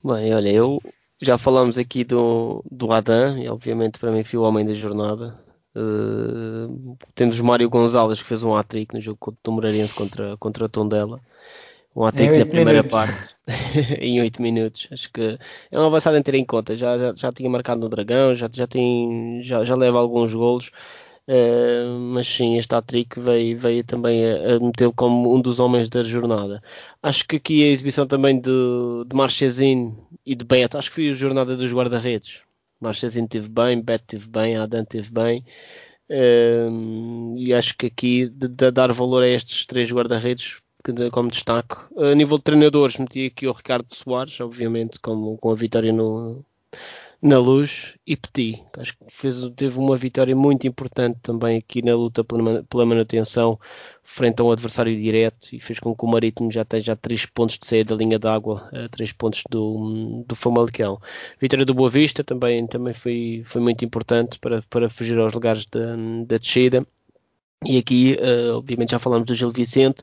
Bem, 0.03 0.35
olha, 0.35 0.49
eu 0.49 0.81
já 1.21 1.37
falamos 1.37 1.77
aqui 1.77 2.03
do, 2.03 2.65
do 2.71 2.91
Adam, 2.91 3.39
e 3.39 3.47
obviamente 3.47 3.99
para 3.99 4.11
mim 4.11 4.25
foi 4.25 4.39
o 4.39 4.43
homem 4.43 4.65
da 4.65 4.73
jornada. 4.73 5.39
Uh, 5.75 6.97
temos 7.15 7.41
Mário 7.41 7.71
Gonzalez 7.71 8.21
que 8.21 8.29
fez 8.29 8.43
um 8.43 8.55
hat-trick 8.55 8.95
no 8.95 9.01
jogo 9.01 9.37
do 9.43 9.53
Moreirense 9.53 9.95
contra, 9.95 10.37
contra 10.37 10.67
a 10.67 10.69
Tondela. 10.69 11.21
Um 11.95 12.05
hat-trick 12.05 12.39
na 12.39 12.47
primeira 12.47 12.83
minutos. 12.83 12.91
parte, 12.91 13.37
em 14.01 14.21
8 14.21 14.41
minutos. 14.41 14.89
Acho 14.91 15.11
que 15.13 15.39
é 15.71 15.79
uma 15.79 15.87
avançada 15.87 16.19
em 16.19 16.23
ter 16.23 16.35
em 16.35 16.45
conta. 16.45 16.77
Já, 16.77 16.97
já, 16.99 17.15
já 17.15 17.33
tinha 17.33 17.51
marcado 17.51 17.81
no 17.81 17.89
Dragão, 17.89 18.35
já, 18.35 18.49
já, 18.53 18.67
tem, 18.67 19.43
já, 19.43 19.65
já 19.65 19.75
leva 19.75 19.99
alguns 19.99 20.33
golos. 20.35 20.71
Uh, 21.29 21.99
mas 21.99 22.27
sim, 22.27 22.59
este 22.59 22.75
hat-trick 22.75 23.19
veio, 23.21 23.59
veio 23.59 23.85
também 23.85 24.25
a, 24.27 24.57
a 24.57 24.61
metê-lo 24.61 24.93
como 24.93 25.35
um 25.35 25.41
dos 25.41 25.61
homens 25.61 25.89
da 25.89 26.03
jornada. 26.03 26.63
Acho 27.03 27.27
que 27.27 27.37
aqui 27.37 27.63
a 27.63 27.69
exibição 27.69 28.07
também 28.07 28.41
de, 28.41 28.51
de 29.07 29.15
Marchesin 29.17 29.97
e 30.27 30.35
de 30.35 30.45
Beto, 30.45 30.79
acho 30.79 30.89
que 30.91 30.97
foi 30.97 31.11
a 31.11 31.15
jornada 31.15 31.57
dos 31.57 31.73
guarda-redes. 31.73 32.43
Marchesin 32.83 33.27
teve 33.27 33.49
bem, 33.49 33.81
Beto 33.81 34.05
teve 34.07 34.29
bem, 34.29 34.57
Adam 34.57 34.85
teve 34.85 35.11
bem. 35.11 35.45
E 37.37 37.55
acho 37.55 37.77
que 37.77 37.87
aqui 37.87 38.29
de, 38.29 38.49
de, 38.49 38.71
dar 38.71 38.93
valor 38.93 39.23
a 39.23 39.29
estes 39.29 39.67
três 39.67 39.91
guarda-redes 39.91 40.61
como 41.13 41.31
destaque. 41.31 41.77
A 41.97 42.15
nível 42.15 42.39
de 42.39 42.45
treinadores, 42.45 42.97
meti 42.99 43.27
aqui 43.27 43.47
o 43.47 43.53
Ricardo 43.53 43.95
Soares, 43.95 44.39
obviamente, 44.41 44.99
com, 44.99 45.37
com 45.37 45.51
a 45.51 45.55
vitória 45.55 45.93
no, 45.93 46.45
na 47.23 47.39
luz 47.39 47.95
e 48.05 48.17
Petit, 48.17 48.65
acho 48.77 48.95
que 48.99 49.05
fez, 49.09 49.49
teve 49.55 49.79
uma 49.79 49.97
vitória 49.97 50.35
muito 50.35 50.67
importante 50.67 51.21
também 51.23 51.57
aqui 51.57 51.81
na 51.81 51.95
luta 51.95 52.25
pela 52.25 52.85
manutenção 52.85 53.61
frente 54.03 54.41
a 54.41 54.45
um 54.45 54.51
adversário 54.51 54.95
direto 54.97 55.55
e 55.55 55.61
fez 55.61 55.79
com 55.79 55.95
que 55.95 56.05
o 56.05 56.09
Marítimo 56.09 56.51
já 56.51 56.65
tenha 56.65 56.97
3 56.97 57.27
pontos 57.27 57.59
de 57.59 57.67
saída 57.67 57.95
da 57.95 58.05
linha 58.05 58.19
d'água, 58.19 58.69
3 58.91 59.13
pontos 59.13 59.45
do, 59.49 60.25
do 60.27 60.35
Famalicão. 60.35 61.01
Vitória 61.41 61.65
do 61.65 61.73
Boa 61.73 61.89
Vista 61.89 62.25
também, 62.25 62.67
também 62.67 62.93
foi, 62.93 63.45
foi 63.47 63.61
muito 63.61 63.85
importante 63.85 64.41
para, 64.41 64.61
para 64.63 64.91
fugir 64.91 65.17
aos 65.17 65.33
lugares 65.33 65.65
da, 65.67 65.95
da 66.27 66.39
descida. 66.39 66.85
E 67.65 67.79
aqui, 67.79 68.19
uh, 68.21 68.57
obviamente, 68.57 68.91
já 68.91 68.99
falamos 68.99 69.27
do 69.27 69.35
Gil 69.37 69.53
Vicente, 69.53 70.03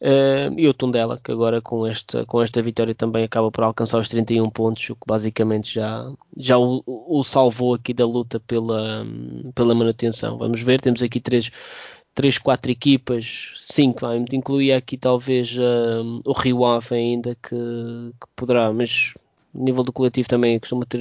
Uh, 0.00 0.54
e 0.56 0.68
o 0.68 0.74
Tondela, 0.74 1.18
que 1.18 1.32
agora 1.32 1.60
com 1.60 1.84
esta, 1.84 2.24
com 2.24 2.40
esta 2.40 2.62
vitória 2.62 2.94
também 2.94 3.24
acaba 3.24 3.50
por 3.50 3.64
alcançar 3.64 3.98
os 3.98 4.08
31 4.08 4.48
pontos, 4.48 4.90
o 4.90 4.94
que 4.94 5.04
basicamente 5.04 5.74
já, 5.74 6.08
já 6.36 6.56
o, 6.56 6.84
o 6.86 7.24
salvou 7.24 7.74
aqui 7.74 7.92
da 7.92 8.06
luta 8.06 8.38
pela, 8.38 9.04
pela 9.56 9.74
manutenção. 9.74 10.38
Vamos 10.38 10.60
ver, 10.62 10.80
temos 10.80 11.02
aqui 11.02 11.20
três, 11.20 11.50
três 12.14 12.38
quatro 12.38 12.70
equipas, 12.70 13.54
cinco, 13.56 14.06
ah, 14.06 14.16
incluía 14.16 14.76
aqui 14.76 14.96
talvez 14.96 15.56
o 16.24 16.32
Rio 16.32 16.64
Ave 16.64 16.94
ainda, 16.94 17.34
que, 17.34 17.56
que 17.56 18.26
poderá, 18.36 18.72
mas 18.72 19.14
o 19.52 19.64
nível 19.64 19.82
do 19.82 19.92
coletivo 19.92 20.28
também 20.28 20.60
costuma 20.60 20.86
ter, 20.86 21.00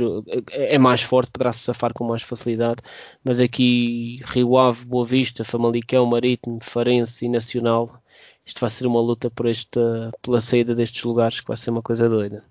é, 0.49 0.75
é 0.75 0.77
mais 0.79 1.03
forte, 1.03 1.31
poderá 1.31 1.53
se 1.53 1.59
safar 1.59 1.93
com 1.93 2.03
mais 2.03 2.23
facilidade, 2.23 2.81
mas 3.23 3.39
aqui 3.39 4.21
Rio 4.25 4.57
Ave, 4.57 4.85
Boa 4.85 5.05
Vista, 5.05 5.43
Famalicão, 5.45 6.05
Marítimo, 6.07 6.57
Farense 6.61 7.25
e 7.25 7.29
Nacional 7.29 8.01
isto 8.45 8.59
vai 8.61 8.69
ser 8.69 8.87
uma 8.87 9.01
luta 9.01 9.29
por 9.29 9.45
esta, 9.45 10.11
pela 10.21 10.39
saída 10.39 10.73
destes 10.73 11.03
lugares 11.03 11.41
que 11.41 11.47
vai 11.47 11.57
ser 11.57 11.69
uma 11.69 11.81
coisa 11.81 12.07
doida. 12.07 12.45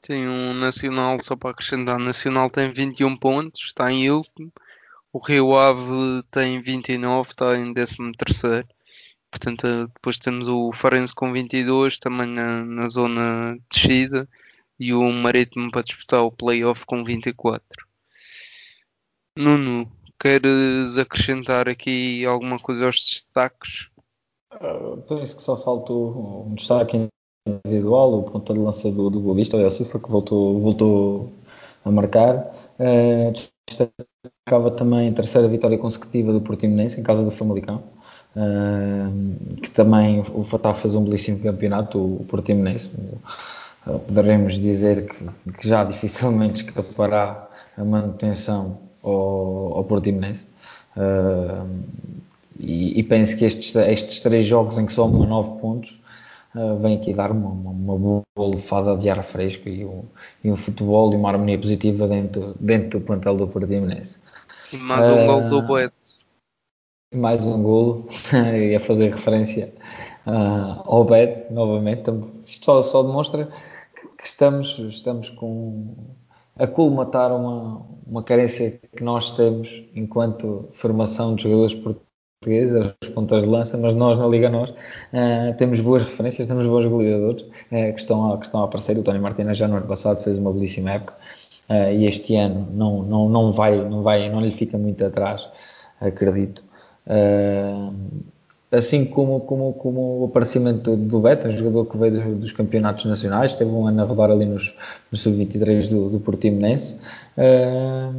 Tem 0.00 0.28
um 0.28 0.52
Nacional, 0.54 1.20
só 1.22 1.34
para 1.36 1.50
acrescentar, 1.50 1.96
o 1.96 2.04
Nacional 2.04 2.50
tem 2.50 2.70
21 2.70 3.16
pontos, 3.16 3.62
está 3.62 3.90
em 3.90 4.10
último. 4.10 4.52
O 5.12 5.18
Rio 5.18 5.56
Ave 5.56 6.22
tem 6.30 6.60
29, 6.60 7.30
está 7.30 7.56
em 7.56 7.72
13 7.72 8.66
Portanto, 9.30 9.88
depois 9.94 10.18
temos 10.18 10.46
o 10.46 10.72
Farense 10.72 11.14
com 11.14 11.32
22, 11.32 11.98
também 11.98 12.28
na, 12.28 12.64
na 12.64 12.88
zona 12.88 13.58
descida. 13.70 14.28
E 14.78 14.92
o 14.92 15.10
Marítimo 15.12 15.70
para 15.70 15.82
disputar 15.82 16.22
o 16.22 16.32
playoff 16.32 16.84
com 16.86 17.04
24. 17.04 17.64
Nuno, 19.36 19.90
queres 20.24 20.96
acrescentar 20.96 21.68
aqui 21.68 22.24
alguma 22.24 22.58
coisa 22.58 22.86
aos 22.86 22.96
destaques? 22.96 23.90
Uh, 24.54 24.96
penso 25.06 25.36
que 25.36 25.42
só 25.42 25.54
faltou 25.54 26.46
um 26.48 26.54
destaque 26.54 27.08
individual, 27.46 28.20
o 28.20 28.22
ponta 28.22 28.54
de 28.54 28.58
lança 28.58 28.90
do, 28.90 29.10
do 29.10 29.20
golista, 29.20 29.58
o 29.58 29.70
Silva, 29.70 29.98
que 29.98 30.10
voltou, 30.10 30.58
voltou 30.58 31.32
a 31.84 31.90
marcar. 31.90 32.38
Uh, 32.80 33.32
destacava 33.68 34.70
também 34.70 35.10
a 35.10 35.12
terceira 35.12 35.46
vitória 35.46 35.76
consecutiva 35.76 36.32
do 36.32 36.40
Portimonense 36.40 36.98
em 36.98 37.02
casa 37.02 37.22
do 37.22 37.30
Famalicão, 37.30 37.82
uh, 38.34 39.60
que 39.60 39.70
também 39.72 40.24
o 40.32 40.42
Fatah 40.42 40.72
fez 40.72 40.94
um 40.94 41.04
belíssimo 41.04 41.40
campeonato, 41.40 41.98
o 41.98 42.24
Portimonense. 42.24 42.90
Uh, 43.86 43.98
poderemos 43.98 44.54
dizer 44.54 45.06
que, 45.06 45.52
que, 45.52 45.68
já 45.68 45.84
dificilmente 45.84 46.64
escapará 46.64 47.46
a 47.76 47.84
manutenção 47.84 48.78
ao, 49.04 49.78
ao 49.78 49.84
Portimonense. 49.84 50.46
Uh, 50.96 51.82
e, 52.58 53.00
e, 53.00 53.02
penso 53.02 53.36
que 53.36 53.44
estes, 53.44 53.74
estes 53.74 54.20
três 54.20 54.46
jogos 54.46 54.78
em 54.78 54.86
que 54.86 54.92
somam 54.92 55.26
9 55.26 55.60
pontos 55.60 56.00
uh, 56.54 56.76
vem 56.78 56.96
aqui 56.96 57.12
dar 57.12 57.32
uma, 57.32 57.50
uma, 57.50 57.70
uma 57.70 58.22
boa 58.36 58.50
lefada 58.50 58.96
de 58.96 59.10
ar 59.10 59.22
fresco 59.24 59.68
e 59.68 59.84
um, 59.84 60.04
e 60.42 60.52
um 60.52 60.56
futebol 60.56 61.12
e 61.12 61.16
uma 61.16 61.30
harmonia 61.30 61.58
positiva 61.58 62.06
dentro, 62.06 62.54
dentro 62.60 63.00
do 63.00 63.04
plantel 63.04 63.36
do 63.36 63.48
Portimonense. 63.48 64.18
E 64.72 64.76
mais 64.76 65.04
um 65.04 65.26
gol 65.26 65.50
do 65.50 65.62
Boeto. 65.62 65.94
Mais 67.12 67.46
um 67.46 67.62
golo, 67.62 68.08
e 68.56 68.74
a 68.74 68.80
fazer 68.80 69.14
referência 69.14 69.72
uh, 70.26 70.82
ao 70.84 71.04
Beto, 71.04 71.52
novamente. 71.52 72.10
Isto 72.44 72.64
só, 72.64 72.82
só 72.82 73.02
demonstra 73.02 73.48
que 74.18 74.26
estamos, 74.26 74.78
estamos 74.78 75.28
com 75.30 75.94
a 76.56 76.66
colmatar 76.66 77.34
uma, 77.34 77.86
uma 78.06 78.22
carência 78.22 78.80
que 78.96 79.02
nós 79.02 79.30
temos 79.32 79.84
enquanto 79.94 80.68
formação 80.72 81.34
de 81.34 81.44
jogadores 81.44 81.74
portugueses, 81.74 82.92
as 83.02 83.08
pontas 83.08 83.42
de 83.42 83.48
lança, 83.48 83.76
mas 83.78 83.94
nós 83.94 84.18
na 84.18 84.26
Liga 84.26 84.50
Nós 84.50 84.70
uh, 84.70 85.56
temos 85.58 85.80
boas 85.80 86.02
referências, 86.02 86.46
temos 86.46 86.66
bons 86.66 86.86
goleadores 86.86 87.42
uh, 87.42 87.92
que, 87.94 88.00
estão 88.00 88.32
a, 88.32 88.38
que 88.38 88.44
estão 88.44 88.60
a 88.60 88.64
aparecer. 88.64 88.98
O 88.98 89.02
Tony 89.02 89.18
Martínez 89.18 89.58
já 89.58 89.66
no 89.66 89.76
ano 89.76 89.86
passado 89.86 90.22
fez 90.22 90.38
uma 90.38 90.52
belíssima 90.52 90.92
época 90.92 91.14
uh, 91.70 91.92
e 91.92 92.06
este 92.06 92.36
ano 92.36 92.68
não, 92.70 93.02
não, 93.02 93.28
não, 93.28 93.52
vai, 93.52 93.76
não, 93.88 94.02
vai, 94.02 94.30
não 94.30 94.40
lhe 94.40 94.50
fica 94.50 94.78
muito 94.78 95.04
atrás, 95.04 95.48
acredito 96.00 96.62
assim 98.70 99.04
como, 99.04 99.40
como, 99.40 99.72
como 99.74 100.20
o 100.20 100.24
aparecimento 100.24 100.96
do 100.96 101.20
Beto, 101.20 101.48
um 101.48 101.50
jogador 101.52 101.86
que 101.86 101.96
veio 101.96 102.12
dos, 102.12 102.40
dos 102.40 102.52
campeonatos 102.52 103.04
nacionais, 103.04 103.54
teve 103.54 103.70
um 103.70 103.86
ano 103.86 104.02
a 104.02 104.04
rodar 104.04 104.30
ali 104.30 104.44
nos, 104.44 104.74
nos 105.10 105.20
sub-23 105.20 105.88
do, 105.90 106.10
do 106.10 106.20
Portimonense 106.20 106.98
uh, 107.38 108.14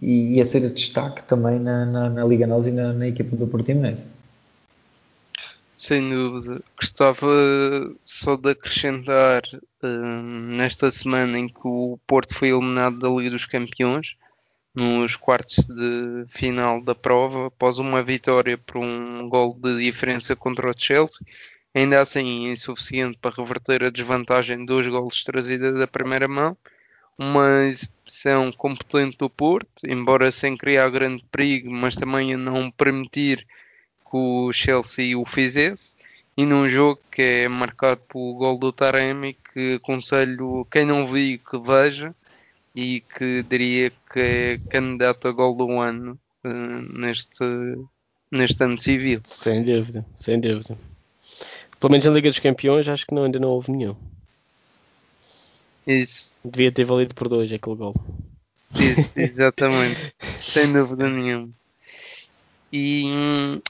e 0.00 0.40
a 0.40 0.44
ser 0.44 0.68
destaque 0.70 1.22
também 1.24 1.58
na, 1.58 1.86
na, 1.86 2.10
na 2.10 2.24
Liga 2.24 2.46
Nós 2.46 2.66
e 2.66 2.72
na, 2.72 2.92
na, 2.92 3.08
equipa 3.08 3.36
do 3.36 3.46
Portimonense. 3.46 4.04
Sem 5.76 6.10
dúvida. 6.10 6.62
Gostava 6.76 7.26
só 8.04 8.36
de 8.36 8.50
acrescentar 8.50 9.42
uh, 9.82 10.22
nesta 10.22 10.90
semana 10.90 11.38
em 11.38 11.48
que 11.48 11.60
o 11.64 11.98
Porto 12.06 12.34
foi 12.34 12.48
eliminado 12.50 12.98
da 12.98 13.08
Liga 13.08 13.30
dos 13.30 13.46
Campeões, 13.46 14.16
nos 14.74 15.16
quartos 15.16 15.66
de 15.66 16.24
final 16.28 16.80
da 16.82 16.94
prova, 16.94 17.48
após 17.48 17.78
uma 17.78 18.02
vitória 18.02 18.56
por 18.56 18.78
um 18.78 19.28
gol 19.28 19.54
de 19.54 19.78
diferença 19.78 20.34
contra 20.34 20.70
o 20.70 20.74
Chelsea, 20.76 21.26
ainda 21.74 22.00
assim 22.00 22.48
insuficiente 22.48 23.18
para 23.20 23.34
reverter 23.36 23.84
a 23.84 23.90
desvantagem 23.90 24.58
de 24.58 24.66
dois 24.66 24.86
golos 24.88 25.24
trazida 25.24 25.72
da 25.72 25.86
primeira 25.86 26.26
mão. 26.26 26.56
Uma 27.18 27.64
exibição 27.66 28.50
competente 28.52 29.18
do 29.18 29.28
Porto, 29.28 29.86
embora 29.86 30.30
sem 30.30 30.56
criar 30.56 30.88
grande 30.90 31.24
perigo, 31.30 31.70
mas 31.70 31.94
também 31.94 32.34
a 32.34 32.38
não 32.38 32.70
permitir 32.70 33.46
que 34.10 34.16
o 34.16 34.52
Chelsea 34.52 35.18
o 35.18 35.24
fizesse. 35.26 35.96
E 36.34 36.46
num 36.46 36.66
jogo 36.66 36.98
que 37.10 37.22
é 37.22 37.48
marcado 37.48 38.00
pelo 38.08 38.34
gol 38.34 38.58
do 38.58 38.72
Taremi, 38.72 39.36
que 39.52 39.74
aconselho 39.74 40.66
quem 40.70 40.86
não 40.86 41.06
viu 41.06 41.38
que 41.38 41.58
veja, 41.58 42.14
e 42.74 43.00
que 43.00 43.42
diria 43.42 43.90
que 44.10 44.18
é 44.20 44.60
candidato 44.70 45.28
a 45.28 45.32
gol 45.32 45.54
do 45.54 45.78
ano 45.78 46.18
uh, 46.44 46.98
neste, 46.98 47.44
neste 48.30 48.64
ano 48.64 48.78
civil. 48.78 49.20
Sem 49.24 49.64
dúvida, 49.64 50.04
sem 50.18 50.40
dúvida. 50.40 50.76
Pelo 51.78 51.90
menos 51.90 52.06
na 52.06 52.12
Liga 52.12 52.30
dos 52.30 52.38
Campeões 52.38 52.88
acho 52.88 53.06
que 53.06 53.14
não, 53.14 53.24
ainda 53.24 53.38
não 53.38 53.50
houve 53.50 53.72
nenhum. 53.72 53.96
Isso. 55.86 56.36
Devia 56.44 56.72
ter 56.72 56.84
valido 56.84 57.14
por 57.14 57.28
dois 57.28 57.52
aquele 57.52 57.76
gol. 57.76 57.94
Isso, 58.74 59.18
exatamente. 59.20 60.14
sem 60.40 60.72
dúvida 60.72 61.08
nenhuma. 61.08 61.50
E 62.72 63.04
hum, 63.06 63.60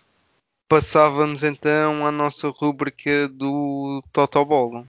passávamos 0.69 1.43
então 1.43 2.07
à 2.07 2.13
nossa 2.13 2.49
rúbrica 2.49 3.29
do 3.29 4.03
Totobolo. 4.13 4.87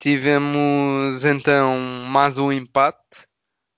Tivemos 0.00 1.26
então 1.26 1.78
mais 2.08 2.38
um 2.38 2.50
empate 2.50 3.28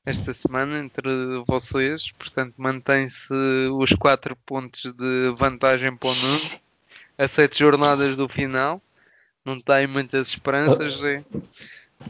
esta 0.07 0.33
semana 0.33 0.79
entre 0.79 1.43
vocês, 1.49 2.13
portanto 2.13 2.55
mantém-se 2.57 3.35
os 3.77 3.93
4 3.95 4.37
pontos 4.47 4.93
de 4.93 5.33
vantagem 5.35 5.97
para 5.97 6.11
o 6.11 6.15
Nuno 6.15 6.41
a 7.19 7.27
7 7.27 7.59
jornadas 7.59 8.17
do 8.17 8.29
final. 8.29 8.81
Não 9.45 9.61
tem 9.61 9.89
muitas 9.89 10.29
esperanças, 10.29 11.03
é? 11.03 11.25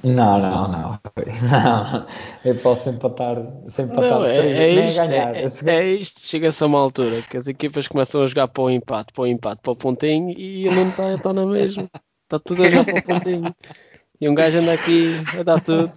Não, 0.04 0.38
não, 0.38 0.68
não. 0.68 0.90
não. 0.90 2.06
Eu 2.44 2.58
posso 2.58 2.90
empatar, 2.90 3.38
sem 3.68 3.86
empatar 3.86 4.10
não, 4.10 4.26
é, 4.26 4.36
é, 4.36 4.86
isto, 4.88 5.06
ganhar. 5.06 5.34
É, 5.34 5.44
é 5.68 5.94
isto, 5.94 6.20
chega-se 6.20 6.62
a 6.62 6.66
uma 6.66 6.80
altura 6.80 7.22
que 7.22 7.38
as 7.38 7.46
equipas 7.46 7.88
começam 7.88 8.20
a 8.20 8.26
jogar 8.26 8.48
para 8.48 8.62
o 8.62 8.70
empate, 8.70 9.10
para 9.14 9.22
o 9.22 9.26
empate, 9.26 9.62
para 9.62 9.72
o 9.72 9.76
pontinho 9.76 10.38
e 10.38 10.68
o 10.68 10.72
Nuno 10.74 10.90
está, 10.90 11.14
está 11.14 11.32
na 11.32 11.46
mesma. 11.46 11.88
Está 12.24 12.38
tudo 12.38 12.62
a 12.62 12.68
jogar 12.68 12.84
para 12.84 12.98
o 12.98 13.02
pontinho. 13.02 13.56
E 14.22 14.28
um 14.28 14.36
gajo 14.36 14.60
anda 14.60 14.72
aqui 14.72 15.14
a 15.36 15.42
dar 15.42 15.60
tudo. 15.60 15.92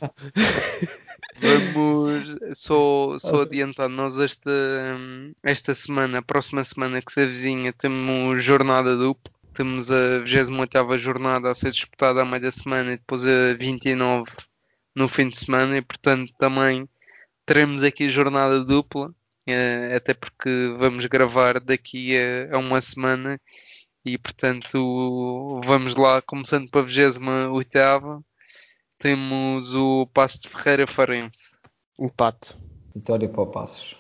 Vamos 1.40 2.40
só, 2.56 3.16
só 3.20 3.42
adiantar, 3.44 3.88
nós 3.88 4.18
esta, 4.18 4.50
esta 5.44 5.76
semana, 5.76 6.18
a 6.18 6.22
próxima 6.24 6.64
semana 6.64 7.04
que 7.04 7.12
se 7.12 7.22
avizinha, 7.22 7.72
temos 7.72 8.42
jornada 8.42 8.98
dupla. 8.98 9.32
Temos 9.54 9.92
a 9.92 10.22
28 10.22 10.98
jornada 10.98 11.52
a 11.52 11.54
ser 11.54 11.70
disputada 11.70 12.24
à 12.24 12.26
meia 12.26 12.40
da 12.40 12.52
semana 12.52 12.94
e 12.94 12.98
depois 12.98 13.28
a 13.28 13.54
29 13.60 14.26
no 14.96 15.08
fim 15.08 15.30
de 15.30 15.38
semana, 15.38 15.78
e 15.78 15.84
portanto 15.84 16.34
também 16.40 16.90
teremos 17.46 17.84
aqui 17.84 18.10
jornada 18.10 18.66
dupla, 18.66 19.14
eh, 19.46 19.94
até 19.96 20.16
porque 20.16 20.74
vamos 20.80 21.06
gravar 21.06 21.60
daqui 21.60 22.18
a, 22.18 22.56
a 22.56 22.58
uma 22.58 22.82
semana 22.82 23.40
e 24.06 24.18
portanto, 24.18 25.62
vamos 25.66 25.96
lá, 25.96 26.22
começando 26.22 26.70
para 26.70 26.82
a 26.82 26.84
28 26.84 28.24
temos 29.00 29.74
o 29.74 30.08
Passo 30.14 30.42
de 30.42 30.50
Ferreira 30.50 30.88
Farense. 30.88 31.56
Empate. 32.00 32.56
Vitória 32.94 33.28
para 33.28 33.42
o 33.42 33.48
Passos. 33.48 33.98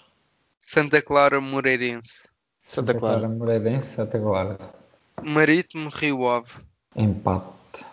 Santa 0.59 1.01
Clara 1.01 1.41
Moreirense. 1.41 2.29
Santa, 2.63 2.93
Santa 2.93 2.99
Clara. 2.99 3.19
Clara 3.19 3.33
Moreirense, 3.33 3.87
Santa 3.95 4.19
Clara. 4.19 4.57
Marítimo 5.23 5.89
Rio 5.89 6.27
Ave. 6.27 6.51
Empate. 6.95 7.85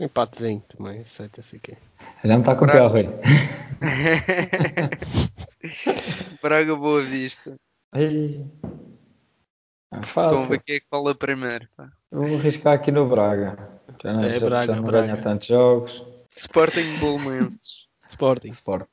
Empatezinho 0.00 0.62
também, 0.68 1.00
aceita-se 1.00 1.56
aqui. 1.56 1.76
Já 2.24 2.34
me 2.34 2.40
está 2.40 2.54
com 2.54 2.64
o 2.64 2.68
teu, 2.68 2.88
Rui. 2.88 3.08
Braga 6.40 6.74
Boa 6.76 7.02
Vista. 7.02 7.56
Ei. 7.94 8.46
É 9.90 10.00
Estão 10.00 10.42
a 10.42 10.46
ver 10.46 10.62
quem 10.62 10.76
é 10.76 10.80
que 10.80 10.86
fala 10.90 11.14
primeiro. 11.14 11.66
Pá. 11.76 11.90
Vou 12.10 12.36
arriscar 12.36 12.74
aqui 12.74 12.90
no 12.92 13.08
Braga. 13.08 13.80
Já 14.02 14.12
não, 14.12 14.24
é, 14.24 14.38
já, 14.38 14.46
Braga, 14.46 14.66
já 14.66 14.76
não 14.76 14.82
Braga. 14.84 15.06
ganha 15.06 15.22
tantos 15.22 15.48
jogos. 15.48 16.04
Sporting 16.28 16.98
Bolmenses. 16.98 17.88
Sporting. 18.08 18.50
Sporting. 18.50 18.88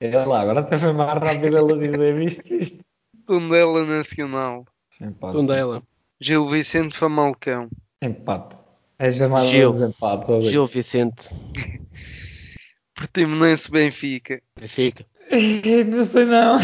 É 0.00 0.24
lá, 0.24 0.40
agora 0.40 0.60
até 0.60 0.78
foi 0.78 0.92
mais 0.92 1.12
rápido 1.12 1.56
ela 1.56 1.78
dizer 1.78 2.20
isto, 2.22 2.54
isto. 2.54 2.84
Tundela 3.26 3.84
Nacional. 3.84 4.64
Empate. 5.00 5.36
Tundela. 5.36 5.82
Gil 6.20 6.48
Vicente 6.48 6.96
Famalcão. 6.96 7.68
Empate. 8.00 8.56
É 8.98 9.10
chamada 9.10 9.46
Gil. 9.46 9.70
dos 9.70 9.82
empates. 9.82 10.44
Gil 10.44 10.66
Vicente. 10.66 11.28
Portimonense 12.94 13.70
Benfica. 13.70 14.40
Benfica. 14.58 15.04
não 15.88 16.04
sei 16.04 16.24
não. 16.24 16.58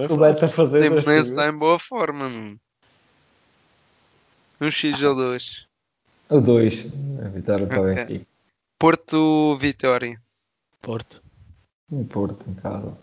É 0.00 0.12
o 0.12 0.16
Beto 0.16 0.44
a 0.44 0.48
fazer. 0.48 0.90
O 0.90 0.98
está 0.98 1.48
em 1.48 1.56
boa 1.56 1.78
forma, 1.78 2.28
mano. 2.28 2.60
Um 4.60 4.70
X 4.70 5.02
ou 5.02 5.14
dois. 5.14 5.66
O 6.28 6.40
2. 6.40 6.86
A 7.24 7.28
vitória 7.28 7.66
para 7.66 7.80
o 7.80 7.90
okay. 7.90 8.04
Benfica. 8.04 8.26
Porto 8.78 9.58
Vitória. 9.58 10.20
Porto. 10.80 11.22
Um 11.90 12.04
Porto 12.04 12.44
em 12.48 12.54
casa. 12.54 12.96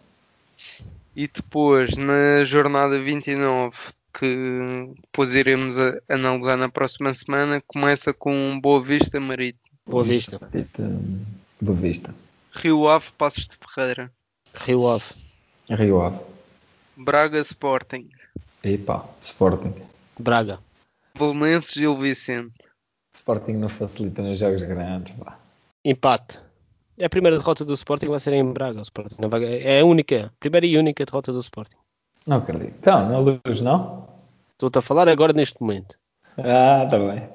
E 1.15 1.28
depois, 1.28 1.95
na 1.97 2.43
jornada 2.43 2.99
29, 2.99 3.78
que 4.13 4.89
depois 5.02 5.36
iremos 5.36 5.75
analisar 6.10 6.58
na 6.58 6.69
próxima 6.69 7.13
semana, 7.13 7.62
começa 7.67 8.13
com 8.13 8.60
Boa 8.60 8.82
Vista 8.82 9.19
Marítimo. 9.19 9.62
Boa 9.86 10.04
Vista. 10.04 10.39
Boa 11.62 11.78
Vista. 11.78 12.15
Rio 12.52 12.88
Ave, 12.88 13.08
Passos 13.17 13.47
de 13.47 13.58
Ferreira. 13.58 14.12
Rio 14.56 14.88
Ave. 14.88 15.06
Rio 15.69 16.02
Ave. 16.02 16.19
Braga 17.02 17.40
Sporting. 17.40 18.10
Epa, 18.62 19.08
Sporting. 19.22 19.74
Braga. 20.20 20.60
Belenenses 21.18 21.74
Gil 21.74 21.95
Vicente. 21.95 22.54
Sporting 23.14 23.54
não 23.54 23.70
facilita 23.70 24.22
nos 24.22 24.38
jogos 24.38 24.62
grandes. 24.64 25.16
Pá. 25.16 25.39
Empate. 25.86 26.38
É 26.97 27.06
a 27.06 27.10
primeira 27.10 27.38
derrota 27.38 27.64
do 27.64 27.74
Sporting 27.74 28.08
vai 28.08 28.20
ser 28.20 28.34
em 28.34 28.43
Braga. 28.52 28.80
O 28.80 28.82
Sporting 28.82 29.16
é 29.45 29.80
a 29.80 29.86
única, 29.86 30.34
primeira 30.41 30.66
e 30.66 30.78
única 30.78 31.06
derrota 31.06 31.32
do 31.32 31.39
Sporting. 31.39 31.78
Não 32.28 32.36
acredito. 32.36 32.76
Então, 32.78 33.08
na 33.08 33.18
luz, 33.18 33.62
não? 33.62 34.10
Estou-te 34.52 34.80
a 34.80 34.82
falar 34.82 35.08
agora 35.08 35.32
neste 35.32 35.56
momento. 35.62 35.97
Ah, 36.38 36.86
tá 36.91 37.00
bem. 37.00 37.30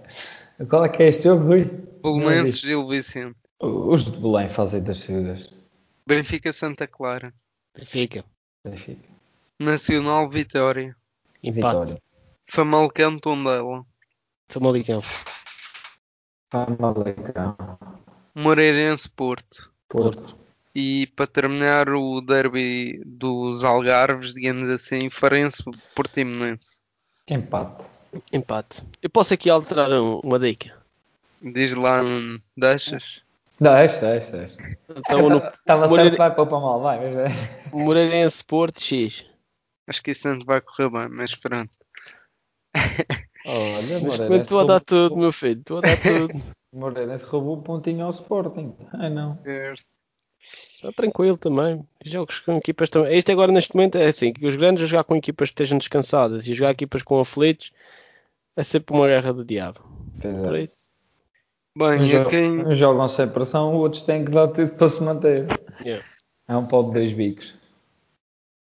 Qual 0.68 0.84
é 0.84 0.90
que 0.90 1.02
é 1.02 1.08
este 1.08 1.22
jogo, 1.22 1.46
Rui? 1.46 1.64
Belenenses 2.02 2.58
Gil 2.58 2.86
Vicente. 2.86 3.36
Os 3.58 4.04
de 4.04 4.18
Belém 4.18 4.46
fazem 4.46 4.82
das 4.82 4.98
suas. 4.98 5.50
Benfica 6.06 6.52
Santa 6.52 6.86
Clara. 6.86 7.32
Benfica. 7.74 8.22
Benfica. 8.62 9.13
Nacional 9.58 10.28
Vitória. 10.28 10.96
Empate. 11.42 11.56
Vitória. 11.56 12.02
Famalicão 12.46 13.18
Tondela. 13.18 13.84
Famalicão. 14.48 15.00
Famalicão. 16.50 17.56
Moreirense 18.34 19.08
Porto. 19.10 19.70
Porto. 19.88 20.36
E 20.74 21.06
para 21.14 21.26
terminar 21.26 21.88
o 21.88 22.20
derby 22.20 23.00
dos 23.06 23.64
Algarves, 23.64 24.34
digamos 24.34 24.68
assim, 24.68 25.08
Farense 25.08 25.62
Portimonense. 25.94 26.80
Empate. 27.28 27.84
Empate. 28.32 28.82
Eu 29.00 29.08
posso 29.08 29.32
aqui 29.34 29.48
alterar 29.48 29.90
um- 29.92 30.18
uma 30.20 30.38
dica. 30.38 30.76
Diz 31.40 31.74
lá, 31.74 32.02
Nuno, 32.02 32.40
deixas? 32.56 33.22
Deixa, 33.60 34.00
deixa, 34.00 34.36
deixa. 34.36 34.78
Então, 34.90 35.28
no 35.28 35.36
Estava 35.38 35.86
Moreira- 35.88 36.10
certo, 36.10 36.18
vai 36.18 36.34
para 36.34 36.42
o 36.56 36.60
mal, 36.60 36.80
vai. 36.80 36.98
Mas... 37.14 37.16
é. 37.16 37.70
Moreirense 37.72 38.42
Porto 38.44 38.80
X. 38.82 39.24
Acho 39.86 40.02
que 40.02 40.10
isso 40.12 40.28
não 40.28 40.44
vai 40.44 40.60
correr 40.60 40.88
bem, 40.90 41.08
mas 41.08 41.34
pronto. 41.34 41.70
Olha, 43.46 44.00
momento 44.00 44.42
estou 44.42 44.60
a 44.60 44.64
dar 44.64 44.72
roubou- 44.72 44.80
tudo, 44.80 45.16
meu 45.16 45.32
filho. 45.32 45.60
Estou 45.60 45.78
a 45.78 45.80
dar 45.82 45.96
tudo. 46.00 46.34
Moreirense 46.72 47.24
roubou 47.26 47.58
o 47.58 47.62
pontinho 47.62 48.04
ao 48.04 48.10
Sporting. 48.10 48.74
Ai 48.94 49.10
não. 49.10 49.38
Está 50.74 50.90
tranquilo 50.92 51.36
também. 51.36 51.86
Jogos 52.04 52.40
com 52.40 52.56
equipas 52.56 52.88
também. 52.90 53.16
Este 53.16 53.30
agora 53.32 53.52
neste 53.52 53.74
momento 53.76 53.96
é 53.96 54.06
assim, 54.06 54.32
que 54.32 54.46
os 54.46 54.56
grandes 54.56 54.82
a 54.82 54.86
jogar 54.86 55.04
com 55.04 55.14
equipas 55.14 55.50
que 55.50 55.52
estejam 55.54 55.78
descansadas 55.78 56.46
e 56.48 56.54
jogar 56.54 56.70
equipas 56.72 57.02
com 57.02 57.20
aflitos 57.20 57.70
é 58.56 58.62
sempre 58.62 58.94
uma 58.96 59.06
guerra 59.06 59.32
do 59.32 59.44
diabo. 59.44 59.80
Pois 60.20 60.36
Por 60.42 60.56
é. 60.56 60.62
isso. 60.62 60.90
Bem, 61.76 62.00
Uns, 62.00 62.14
a 62.14 62.22
jo- 62.24 62.28
quem, 62.30 62.66
uns 62.66 62.76
jogam 62.78 63.06
sem 63.08 63.28
pressão, 63.28 63.74
outros 63.74 64.02
têm 64.02 64.24
que 64.24 64.30
dar 64.30 64.48
tudo 64.48 64.72
para 64.74 64.88
se 64.88 65.02
manter. 65.02 65.46
Yeah. 65.84 66.04
É 66.48 66.56
um 66.56 66.66
pau 66.66 66.84
de 66.84 66.92
dois 66.92 67.12
bicos. 67.12 67.54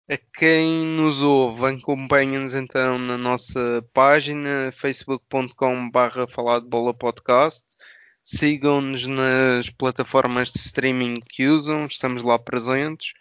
A 0.10 0.18
quem 0.18 0.88
nos 0.88 1.22
ouve, 1.22 1.64
acompanha-nos 1.68 2.56
então 2.56 2.98
na 2.98 3.16
nossa 3.16 3.86
página 3.94 4.72
facebook.com.br 4.74 6.32
falar 6.32 6.62
de 6.62 6.68
bola 6.68 6.96
podcast. 6.96 7.64
Sigam-nos 8.24 9.06
nas 9.06 9.70
plataformas 9.70 10.50
de 10.52 10.58
streaming 10.58 11.20
que 11.20 11.46
usam, 11.48 11.86
estamos 11.86 12.24
lá 12.24 12.40
presentes. 12.40 13.14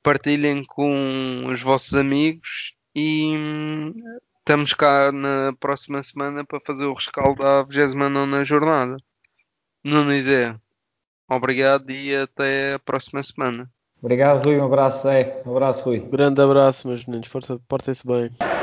Partilhem 0.00 0.64
com 0.64 1.44
os 1.48 1.60
vossos 1.60 1.94
amigos 1.94 2.72
e 2.94 3.36
hum, 3.36 3.92
estamos 4.38 4.72
cá 4.74 5.10
na 5.10 5.52
próxima 5.58 6.00
semana 6.04 6.44
para 6.44 6.60
fazer 6.60 6.84
o 6.84 6.94
rescaldo 6.94 7.42
da 7.42 7.64
29 7.64 8.44
jornada. 8.44 8.96
Nuno 9.82 10.14
Izé, 10.14 10.56
obrigado 11.28 11.90
e 11.90 12.14
até 12.14 12.74
a 12.74 12.78
próxima 12.78 13.24
semana. 13.24 13.68
Obrigado, 14.00 14.44
Rui. 14.44 14.58
Um 14.58 14.64
abraço, 14.64 15.08
é. 15.08 15.42
Um 15.44 15.52
abraço, 15.52 15.84
Rui. 15.84 16.00
Grande 16.00 16.40
abraço, 16.40 16.86
meus 16.86 17.04
meninos. 17.04 17.28
Portem-se 17.68 18.06
bem. 18.06 18.57